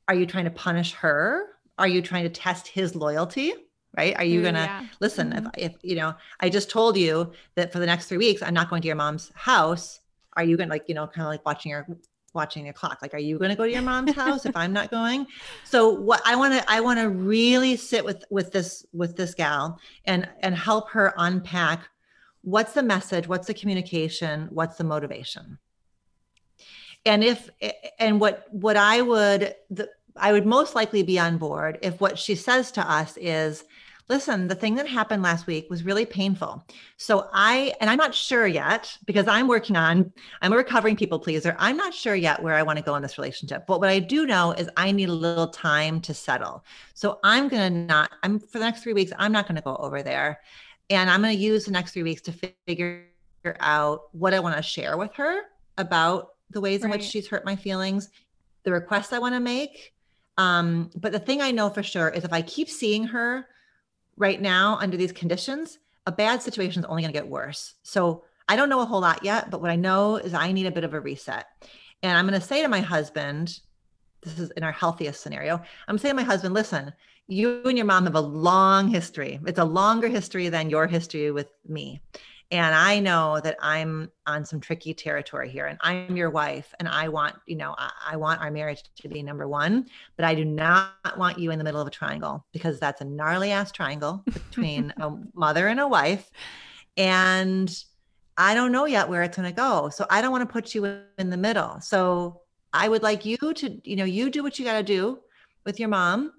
[0.07, 1.47] are you trying to punish her?
[1.77, 3.53] Are you trying to test his loyalty?
[3.97, 4.86] right are you mm, gonna yeah.
[4.99, 5.47] listen mm-hmm.
[5.57, 8.53] if, if you know i just told you that for the next three weeks i'm
[8.53, 9.99] not going to your mom's house
[10.38, 11.86] are you gonna like you know kind of like watching your
[12.34, 14.71] watching your clock like are you going to go to your mom's house if i'm
[14.71, 15.27] not going
[15.65, 19.34] so what i want to i want to really sit with with this with this
[19.34, 21.89] gal and and help her unpack
[22.41, 25.57] what's the message what's the communication what's the motivation
[27.06, 27.49] and if
[27.99, 32.18] and what what i would the, I would most likely be on board if what
[32.18, 33.64] she says to us is,
[34.10, 36.66] listen, the thing that happened last week was really painful.
[36.97, 41.18] So I, and I'm not sure yet because I'm working on, I'm a recovering people
[41.18, 41.56] pleaser.
[41.60, 43.66] I'm not sure yet where I want to go in this relationship.
[43.68, 46.66] But what I do know is I need a little time to settle.
[46.93, 49.62] So I'm going to not, I'm for the next three weeks, I'm not going to
[49.62, 50.41] go over there.
[50.89, 52.34] And I'm going to use the next three weeks to
[52.68, 53.06] figure
[53.62, 55.39] out what I want to share with her
[55.78, 56.86] about the ways right.
[56.86, 58.10] in which she's hurt my feelings,
[58.64, 59.93] the requests I want to make.
[60.38, 63.47] Um, but the thing I know for sure is if I keep seeing her
[64.18, 67.76] right now under these conditions, a bad situation is only going to get worse.
[67.84, 70.66] So I don't know a whole lot yet, but what I know is I need
[70.66, 71.45] a bit of a reset.
[72.04, 73.60] And I'm going to say to my husband,
[74.22, 76.93] this is in our healthiest scenario, I'm saying to my husband, listen,
[77.28, 79.39] you and your mom have a long history.
[79.45, 82.02] It's a longer history than your history with me
[82.52, 86.88] and i know that i'm on some tricky territory here and i'm your wife and
[86.88, 89.88] i want you know I, I, want our marriage to be number one
[90.18, 93.06] but i do not want you in the middle of a triangle because that's a
[93.06, 96.30] gnarly ass triangle between a mother and a wife
[96.97, 97.84] and
[98.38, 100.76] i don't know yet where it's going to go so i don't want to put
[100.76, 100.86] you
[101.18, 102.41] in the middle so
[102.74, 105.20] I would like you to, you know, you do what you got to do
[105.66, 106.34] with your mom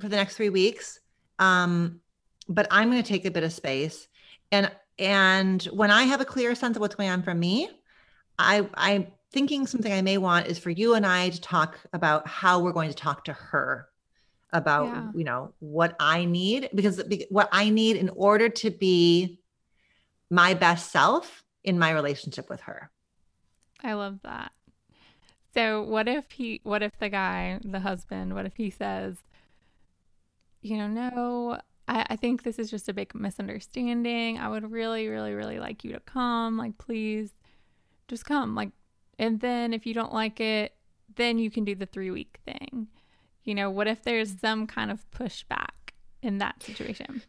[0.00, 1.00] for the next three weeks.
[1.38, 2.00] Um,
[2.48, 4.08] but I'm going to take a bit of space.
[4.50, 4.70] And
[5.02, 7.68] and when I have a clear sense of what's going on for me,
[8.38, 12.26] I I'm thinking something I may want is for you and I to talk about
[12.28, 13.88] how we're going to talk to her
[14.52, 15.10] about yeah.
[15.14, 19.40] you know what I need because what I need in order to be
[20.30, 22.90] my best self in my relationship with her.
[23.82, 24.52] I love that.
[25.54, 29.16] So what if he what if the guy, the husband, what if he says,
[30.62, 34.38] you know, no, I, I think this is just a big misunderstanding.
[34.38, 36.56] I would really, really, really like you to come.
[36.56, 37.32] Like, please
[38.08, 38.54] just come.
[38.54, 38.70] Like,
[39.18, 40.74] and then if you don't like it,
[41.16, 42.88] then you can do the three week thing.
[43.44, 44.40] You know, what if there's mm.
[44.40, 47.22] some kind of pushback in that situation?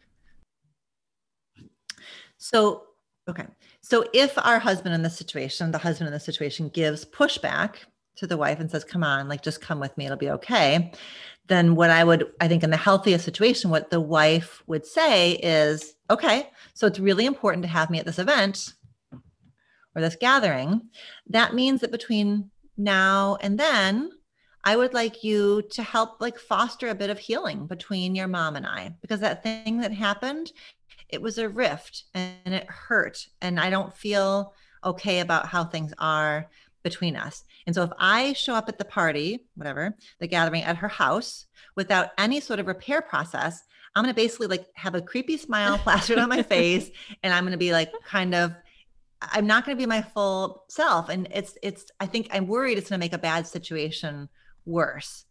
[2.38, 2.84] So,
[3.28, 3.46] okay.
[3.80, 7.76] So if our husband in this situation, the husband in this situation gives pushback
[8.16, 10.92] to the wife and says, come on, like just come with me, it'll be okay.
[11.46, 15.32] Then what I would, I think in the healthiest situation, what the wife would say
[15.32, 18.72] is, okay, so it's really important to have me at this event
[19.94, 20.88] or this gathering.
[21.28, 24.10] That means that between now and then,
[24.64, 28.56] I would like you to help like foster a bit of healing between your mom
[28.56, 30.52] and I because that thing that happened,
[31.10, 35.92] it was a rift and it hurt and I don't feel okay about how things
[35.98, 36.48] are
[36.84, 37.42] between us.
[37.66, 41.46] And so if I show up at the party, whatever, the gathering at her house
[41.74, 43.64] without any sort of repair process,
[43.96, 46.90] I'm going to basically like have a creepy smile plastered on my face
[47.24, 48.54] and I'm going to be like kind of
[49.22, 52.76] I'm not going to be my full self and it's it's I think I'm worried
[52.78, 54.28] it's going to make a bad situation
[54.66, 55.24] worse.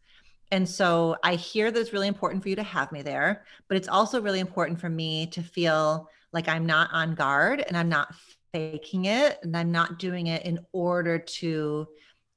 [0.52, 3.78] And so I hear that it's really important for you to have me there, but
[3.78, 7.90] it's also really important for me to feel like I'm not on guard and I'm
[7.90, 8.14] not
[8.54, 11.88] faking it and I'm not doing it in order to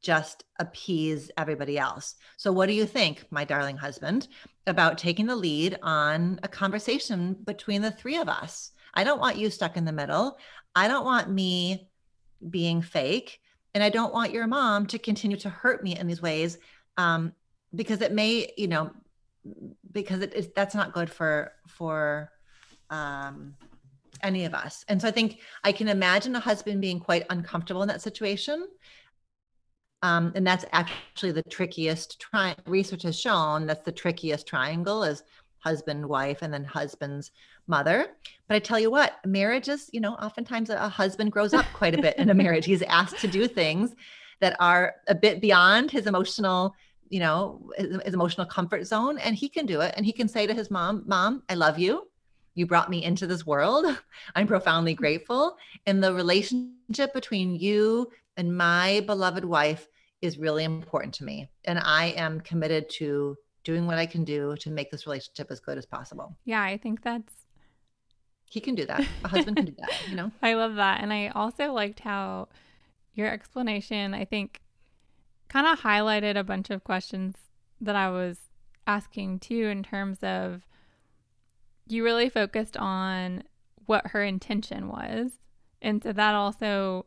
[0.02, 2.14] just appease everybody else.
[2.36, 4.28] So, what do you think, my darling husband,
[4.66, 8.72] about taking the lead on a conversation between the three of us?
[8.94, 10.38] I don't want you stuck in the middle.
[10.74, 11.88] I don't want me
[12.50, 13.40] being fake.
[13.74, 16.56] And I don't want your mom to continue to hurt me in these ways
[16.96, 17.32] um,
[17.74, 18.90] because it may, you know,
[19.92, 22.30] because it is that's not good for for
[22.90, 23.54] um,
[24.22, 24.84] any of us.
[24.88, 28.68] And so I think I can imagine a husband being quite uncomfortable in that situation.
[30.02, 35.22] Um, and that's actually the trickiest tri- research has shown that's the trickiest triangle is
[35.58, 37.32] husband, wife, and then husband's
[37.66, 38.08] mother.
[38.46, 41.98] But I tell you what, marriage is you know, oftentimes a husband grows up quite
[41.98, 42.66] a bit in a marriage.
[42.66, 43.94] He's asked to do things
[44.40, 46.74] that are a bit beyond his emotional
[47.08, 50.28] you know his, his, emotional comfort zone and he can do it and he can
[50.28, 52.06] say to his mom mom i love you
[52.56, 53.86] you brought me into this world.
[54.34, 55.02] I'm profoundly mm-hmm.
[55.02, 55.56] grateful.
[55.86, 59.86] And the relationship between you and my beloved wife
[60.20, 61.48] is really important to me.
[61.64, 65.60] And i am committed to doing what i can do to make this relationship as
[65.60, 66.36] good as possible.
[66.44, 67.32] Yeah i think that's
[68.48, 69.00] he can do that.
[69.24, 70.30] A husband can do that you know?
[70.42, 71.02] I love that.
[71.02, 72.48] And i also liked how
[73.14, 74.60] your explanation i think
[75.48, 77.36] kind of highlighted a bunch of questions
[77.80, 78.38] that I was
[78.86, 80.66] asking too, in terms of
[81.86, 83.42] you really focused on
[83.86, 85.32] what her intention was.
[85.80, 87.06] And so that also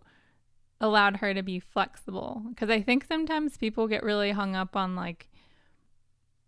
[0.81, 2.43] allowed her to be flexible.
[2.49, 5.29] Because I think sometimes people get really hung up on, like,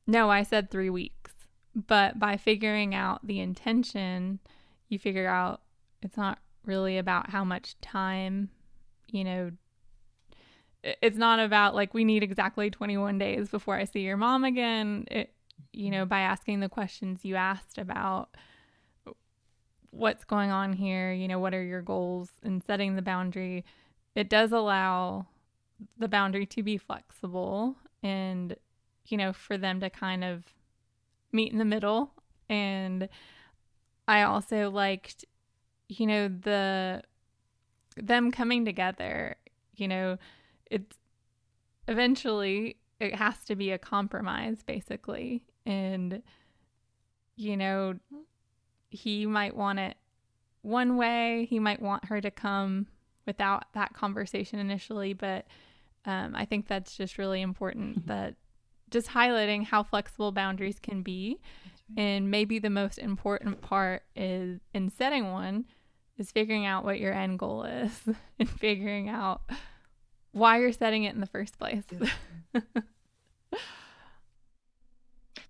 [0.07, 1.31] no, I said three weeks.
[1.75, 4.39] But by figuring out the intention,
[4.87, 5.61] you figure out
[6.01, 8.49] it's not really about how much time,
[9.07, 9.51] you know,
[10.83, 15.05] it's not about like we need exactly 21 days before I see your mom again.
[15.09, 15.33] It,
[15.73, 18.29] you know, by asking the questions you asked about
[19.91, 23.65] what's going on here, you know, what are your goals and setting the boundary,
[24.15, 25.27] it does allow
[25.97, 28.55] the boundary to be flexible and,
[29.07, 30.43] you know, for them to kind of
[31.31, 32.11] meet in the middle.
[32.49, 33.09] And
[34.07, 35.25] I also liked,
[35.89, 37.03] you know, the
[37.97, 39.35] them coming together,
[39.75, 40.17] you know,
[40.69, 40.97] it's
[41.87, 46.21] eventually it has to be a compromise basically and
[47.35, 47.95] you know
[48.89, 49.95] he might want it
[50.61, 52.87] one way he might want her to come
[53.25, 55.45] without that conversation initially but
[56.05, 58.07] um, i think that's just really important mm-hmm.
[58.07, 58.35] that
[58.89, 61.39] just highlighting how flexible boundaries can be
[61.95, 62.03] right.
[62.03, 65.65] and maybe the most important part is in setting one
[66.17, 68.01] is figuring out what your end goal is
[68.39, 69.41] and figuring out
[70.31, 71.83] why you're setting it in the first place.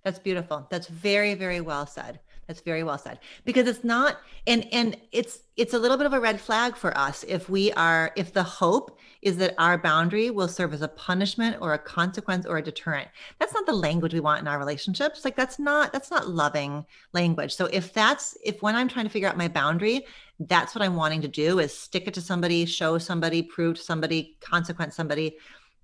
[0.04, 0.68] That's beautiful.
[0.70, 2.20] That's very, very well said.
[2.48, 3.20] That's very well said.
[3.46, 6.98] Because it's not and and it's it's a little bit of a red flag for
[6.98, 10.88] us if we are if the hope is that our boundary will serve as a
[10.88, 13.08] punishment or a consequence or a deterrent.
[13.40, 15.24] That's not the language we want in our relationships.
[15.24, 17.56] Like that's not that's not loving language.
[17.56, 20.06] So if that's if when I'm trying to figure out my boundary,
[20.40, 23.82] that's what I'm wanting to do is stick it to somebody, show somebody, prove to
[23.82, 25.38] somebody, consequence somebody,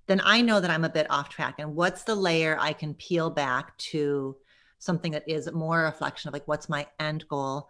[0.08, 1.56] then I know that I'm a bit off track.
[1.58, 4.36] And what's the layer I can peel back to
[4.78, 7.68] something that is more a reflection of like what's my end goal?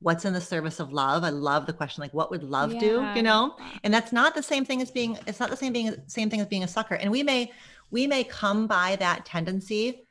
[0.00, 1.24] What's in the service of love?
[1.24, 2.80] I love the question like what would love yeah.
[2.80, 3.56] do you know?
[3.84, 6.40] And that's not the same thing as being it's not the same being same thing
[6.40, 6.94] as being a sucker.
[6.94, 7.50] And we may
[7.90, 10.06] we may come by that tendency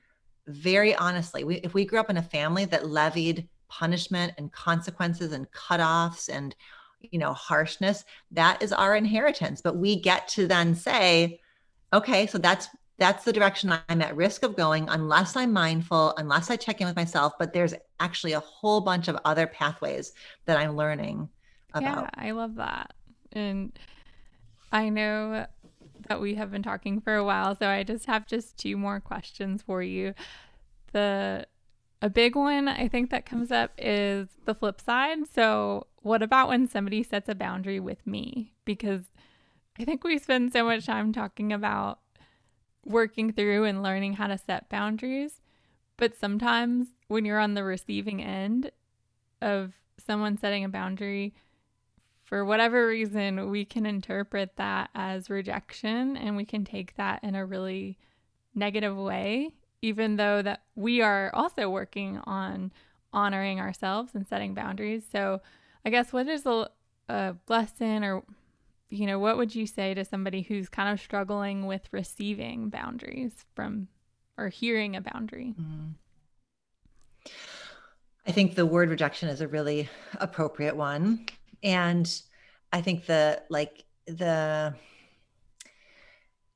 [0.48, 1.43] very honestly.
[1.43, 6.27] We, if we grew up in a family that levied punishment and consequences and cutoffs
[6.27, 6.53] and
[6.99, 9.61] you know harshness that is our inheritance.
[9.61, 11.40] But we get to then say
[11.93, 12.69] okay so that's
[13.01, 16.88] that's the direction I'm at risk of going unless I'm mindful, unless I check in
[16.88, 17.34] with myself.
[17.39, 20.13] But there's actually a whole bunch of other pathways
[20.45, 21.27] that I'm learning
[21.73, 22.11] about.
[22.15, 22.93] Yeah, I love that.
[23.31, 23.77] And
[24.72, 25.47] I know
[26.07, 28.99] that we have been talking for a while, so I just have just two more
[28.99, 30.13] questions for you.
[30.93, 31.47] The
[32.03, 35.19] a big one I think that comes up is the flip side.
[35.34, 38.53] So, what about when somebody sets a boundary with me?
[38.63, 39.01] Because
[39.82, 41.98] I think we spend so much time talking about
[42.86, 45.41] working through and learning how to set boundaries.
[45.98, 48.70] But sometimes when you're on the receiving end
[49.41, 51.34] of someone setting a boundary,
[52.24, 57.34] for whatever reason, we can interpret that as rejection and we can take that in
[57.34, 57.98] a really
[58.53, 62.72] negative way, even though that we are also working on
[63.14, 65.03] honoring ourselves and setting boundaries.
[65.12, 65.41] So,
[65.84, 66.70] I guess what is a,
[67.10, 68.24] a lesson or
[68.91, 73.31] you know, what would you say to somebody who's kind of struggling with receiving boundaries
[73.55, 73.88] from
[74.38, 75.55] or hearing a boundary?
[75.59, 75.93] Mm.
[78.27, 79.89] I think the word rejection is a really
[80.19, 81.26] appropriate one.
[81.63, 82.22] And
[82.73, 84.76] I think the like the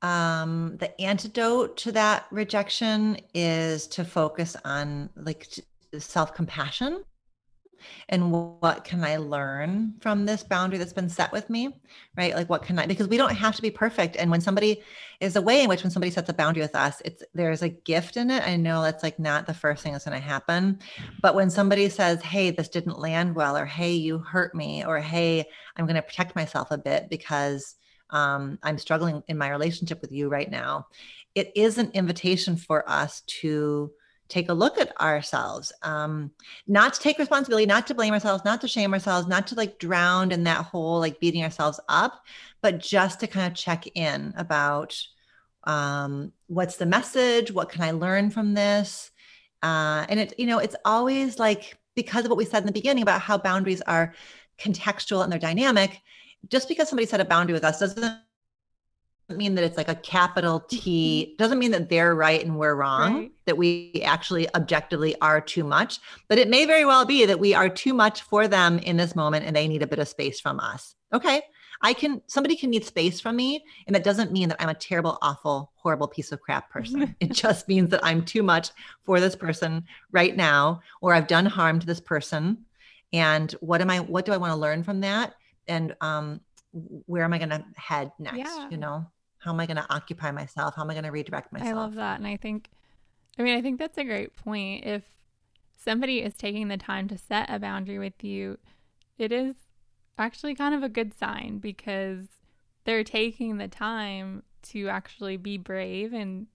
[0.02, 5.48] um the antidote to that rejection is to focus on like
[5.98, 7.04] self-compassion
[8.10, 11.76] and what can I learn from this boundary that's been set with me?
[12.16, 12.36] Right?
[12.36, 14.16] Like what can I because we don't have to be perfect.
[14.16, 14.84] And when somebody
[15.20, 17.70] is a way in which when somebody sets a boundary with us, it's there's a
[17.70, 18.48] gift in it.
[18.48, 20.80] I know that's like not the first thing that's going to happen.
[21.22, 25.00] But when somebody says, Hey, this didn't land well, or hey, you hurt me, or
[25.00, 25.46] hey,
[25.76, 27.76] I'm going to protect myself a bit because
[28.10, 30.88] um, I'm struggling in my relationship with you right now.
[31.34, 33.92] It is an invitation for us to
[34.28, 36.32] take a look at ourselves um
[36.68, 39.78] not to take responsibility not to blame ourselves not to shame ourselves not to like
[39.78, 42.22] drown in that whole like beating ourselves up
[42.62, 44.98] but just to kind of check in about
[45.66, 49.12] um what's the message what can i learn from this?
[49.64, 52.72] Uh and it you know it's always like because of what we said in the
[52.72, 54.14] beginning about how boundaries are
[54.60, 56.02] contextual and they're dynamic
[56.50, 58.20] just because somebody set a boundary with us doesn't
[59.30, 61.28] mean that it's like a capital T.
[61.28, 61.36] Mm-hmm.
[61.38, 63.32] Doesn't mean that they're right and we're wrong, right.
[63.46, 66.00] that we actually objectively are too much.
[66.28, 69.16] But it may very well be that we are too much for them in this
[69.16, 70.96] moment and they need a bit of space from us.
[71.14, 71.42] Okay.
[71.82, 73.64] I can, somebody can need space from me.
[73.88, 77.16] And that doesn't mean that I'm a terrible, awful, horrible piece of crap person.
[77.20, 78.70] it just means that I'm too much
[79.04, 82.66] for this person right now, or I've done harm to this person.
[83.12, 85.36] And what am I, what do I want to learn from that?
[85.68, 86.42] And um,
[87.06, 88.38] where am I going to head next?
[88.38, 88.70] Yeah.
[88.70, 89.06] You know?
[89.46, 90.74] How am I going to occupy myself?
[90.76, 91.70] How am I going to redirect myself?
[91.70, 92.18] I love that.
[92.18, 92.72] And I think,
[93.38, 94.84] I mean, I think that's a great point.
[94.84, 95.04] If
[95.78, 98.58] somebody is taking the time to set a boundary with you,
[99.20, 99.54] it is
[100.18, 102.26] actually kind of a good sign because
[102.86, 106.48] they're taking the time to actually be brave and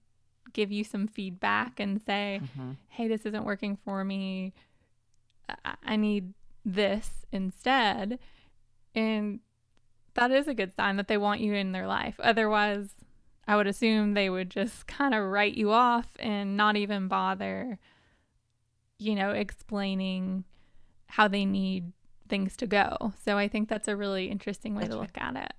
[0.51, 2.71] give you some feedback and say, mm-hmm.
[2.89, 4.53] hey, this isn't working for me.
[5.81, 6.33] I need
[6.65, 8.19] this instead.
[8.93, 9.39] And
[10.15, 12.15] that is a good sign that they want you in their life.
[12.19, 12.89] Otherwise,
[13.47, 17.79] I would assume they would just kind of write you off and not even bother,
[18.97, 20.43] you know, explaining
[21.07, 21.91] how they need
[22.29, 23.13] things to go.
[23.23, 25.53] So I think that's a really interesting way that's to look at it.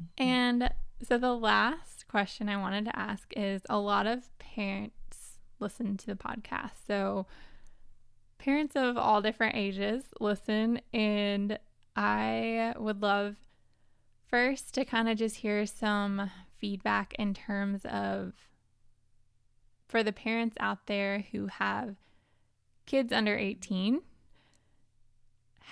[0.00, 0.22] Mm-hmm.
[0.22, 0.70] And
[1.06, 6.06] so the last question I wanted to ask is a lot of parents listen to
[6.06, 6.86] the podcast.
[6.86, 7.26] So
[8.38, 11.58] parents of all different ages listen and
[11.96, 13.36] I would love
[14.26, 18.32] first to kind of just hear some feedback in terms of
[19.86, 21.96] for the parents out there who have
[22.86, 24.00] kids under 18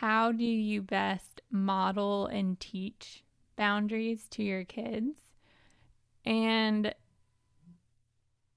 [0.03, 3.23] how do you best model and teach
[3.55, 5.17] boundaries to your kids?
[6.25, 6.93] And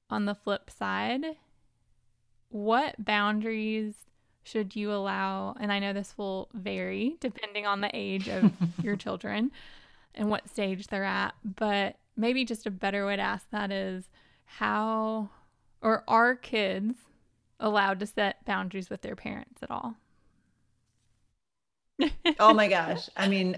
[0.10, 1.26] on the flip side
[2.50, 3.96] what boundaries
[4.46, 5.56] should you allow?
[5.60, 8.52] And I know this will vary depending on the age of
[8.82, 9.52] your children
[10.14, 14.06] and what stage they're at, but maybe just a better way to ask that is
[14.46, 15.30] how
[15.82, 16.96] or are kids
[17.60, 19.96] allowed to set boundaries with their parents at all?
[22.40, 23.10] oh my gosh.
[23.18, 23.58] I mean,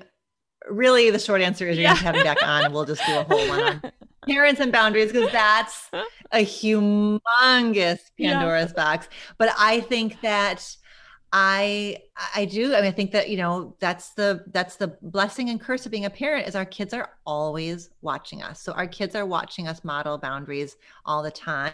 [0.70, 1.90] really the short answer is you're yeah.
[1.90, 3.82] going to have me back on and we'll just do a whole one on
[4.26, 5.90] parents and boundaries because that's
[6.32, 8.84] a humongous Pandora's yeah.
[8.84, 9.10] box.
[9.38, 10.76] But I think that
[11.34, 11.98] I
[12.36, 12.74] I do.
[12.74, 15.92] I mean, I think that you know that's the that's the blessing and curse of
[15.92, 18.62] being a parent is our kids are always watching us.
[18.62, 21.74] So our kids are watching us model boundaries all the time.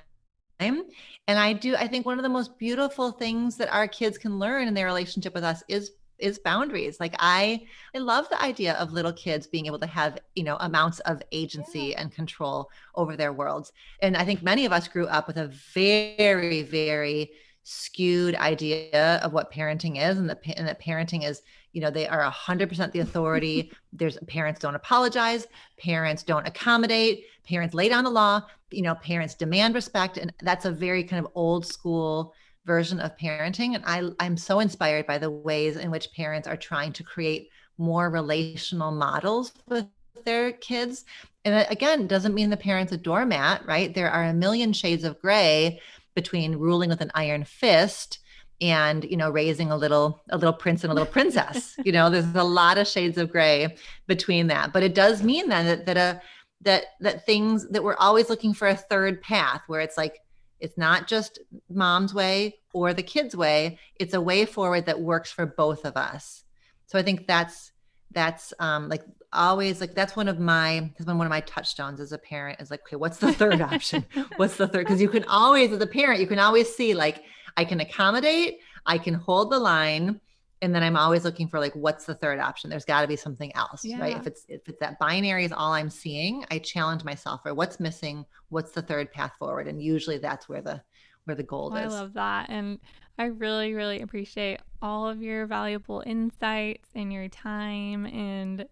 [0.60, 0.86] And
[1.28, 1.76] I do.
[1.76, 4.86] I think one of the most beautiful things that our kids can learn in their
[4.86, 5.92] relationship with us is
[6.24, 7.00] is boundaries.
[7.00, 7.62] Like i
[7.94, 11.22] i love the idea of little kids being able to have you know amounts of
[11.32, 12.02] agency yeah.
[12.02, 13.72] and control over their worlds.
[14.02, 17.32] And i think many of us grew up with a very very
[17.64, 21.42] skewed idea of what parenting is and that, and that parenting is
[21.72, 23.72] you know they are 100% the authority.
[23.94, 25.48] There's parents don't apologize.
[25.78, 27.26] Parents don't accommodate.
[27.48, 28.42] Parents lay down the law.
[28.72, 30.18] You know parents demand respect.
[30.18, 32.34] And that's a very kind of old school
[32.66, 36.58] version of parenting and I I'm so inspired by the ways in which parents are
[36.58, 39.86] trying to create more relational models with
[40.24, 41.06] their kids.
[41.46, 43.94] And again doesn't mean the parent's a doormat right?
[43.94, 45.82] There are a million shades of gray
[46.16, 48.20] between ruling with an iron fist
[48.62, 51.76] and you know raising a little a little prince and a little princess.
[51.86, 53.76] You know there's a lot of shades of gray
[54.08, 54.72] between that.
[54.72, 56.22] But it does mean then that that a
[56.62, 60.20] that that things that we're always looking for a third path where it's like
[60.64, 63.78] it's not just mom's way or the kids' way.
[64.00, 66.46] It's a way forward that works for both of us.
[66.88, 67.74] So I think that's
[68.12, 69.04] that's um, like
[69.34, 72.62] always like that's one of my has been one of my touchstones as a parent
[72.62, 74.06] is like okay what's the third option
[74.38, 77.24] what's the third because you can always as a parent you can always see like
[77.58, 80.22] i can accommodate i can hold the line
[80.64, 82.70] and then I'm always looking for like what's the third option.
[82.70, 84.00] There's got to be something else, yeah.
[84.00, 84.16] right?
[84.16, 87.82] If it's if it's that binary is all I'm seeing, I challenge myself or what's
[87.82, 90.82] missing, what's the third path forward, and usually that's where the
[91.26, 91.94] where the gold oh, is.
[91.94, 92.80] I love that, and
[93.20, 98.66] I really really appreciate all of your valuable insights and your time, and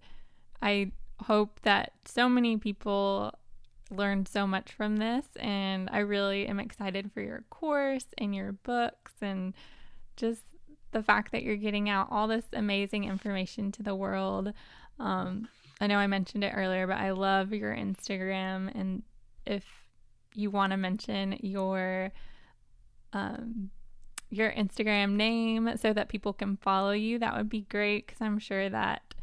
[0.61, 3.33] I hope that so many people
[3.89, 8.53] learned so much from this, and I really am excited for your course and your
[8.53, 9.53] books and
[10.15, 10.43] just
[10.91, 14.53] the fact that you're getting out all this amazing information to the world.
[14.99, 15.47] Um,
[15.79, 18.73] I know I mentioned it earlier, but I love your Instagram.
[18.75, 19.03] And
[19.45, 19.65] if
[20.35, 22.11] you want to mention your
[23.13, 23.71] um,
[24.29, 28.39] your Instagram name so that people can follow you, that would be great because I'm
[28.39, 29.13] sure that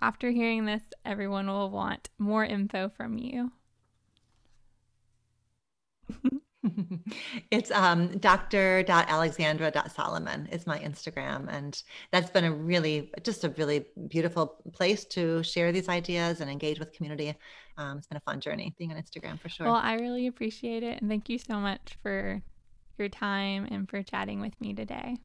[0.00, 3.52] after hearing this, everyone will want more info from you.
[7.50, 11.46] it's um, dr.alexandra.solomon is my Instagram.
[11.48, 16.50] And that's been a really, just a really beautiful place to share these ideas and
[16.50, 17.34] engage with community.
[17.76, 19.66] Um, it's been a fun journey being on Instagram for sure.
[19.66, 21.00] Well, I really appreciate it.
[21.00, 22.42] And thank you so much for
[22.98, 25.16] your time and for chatting with me today.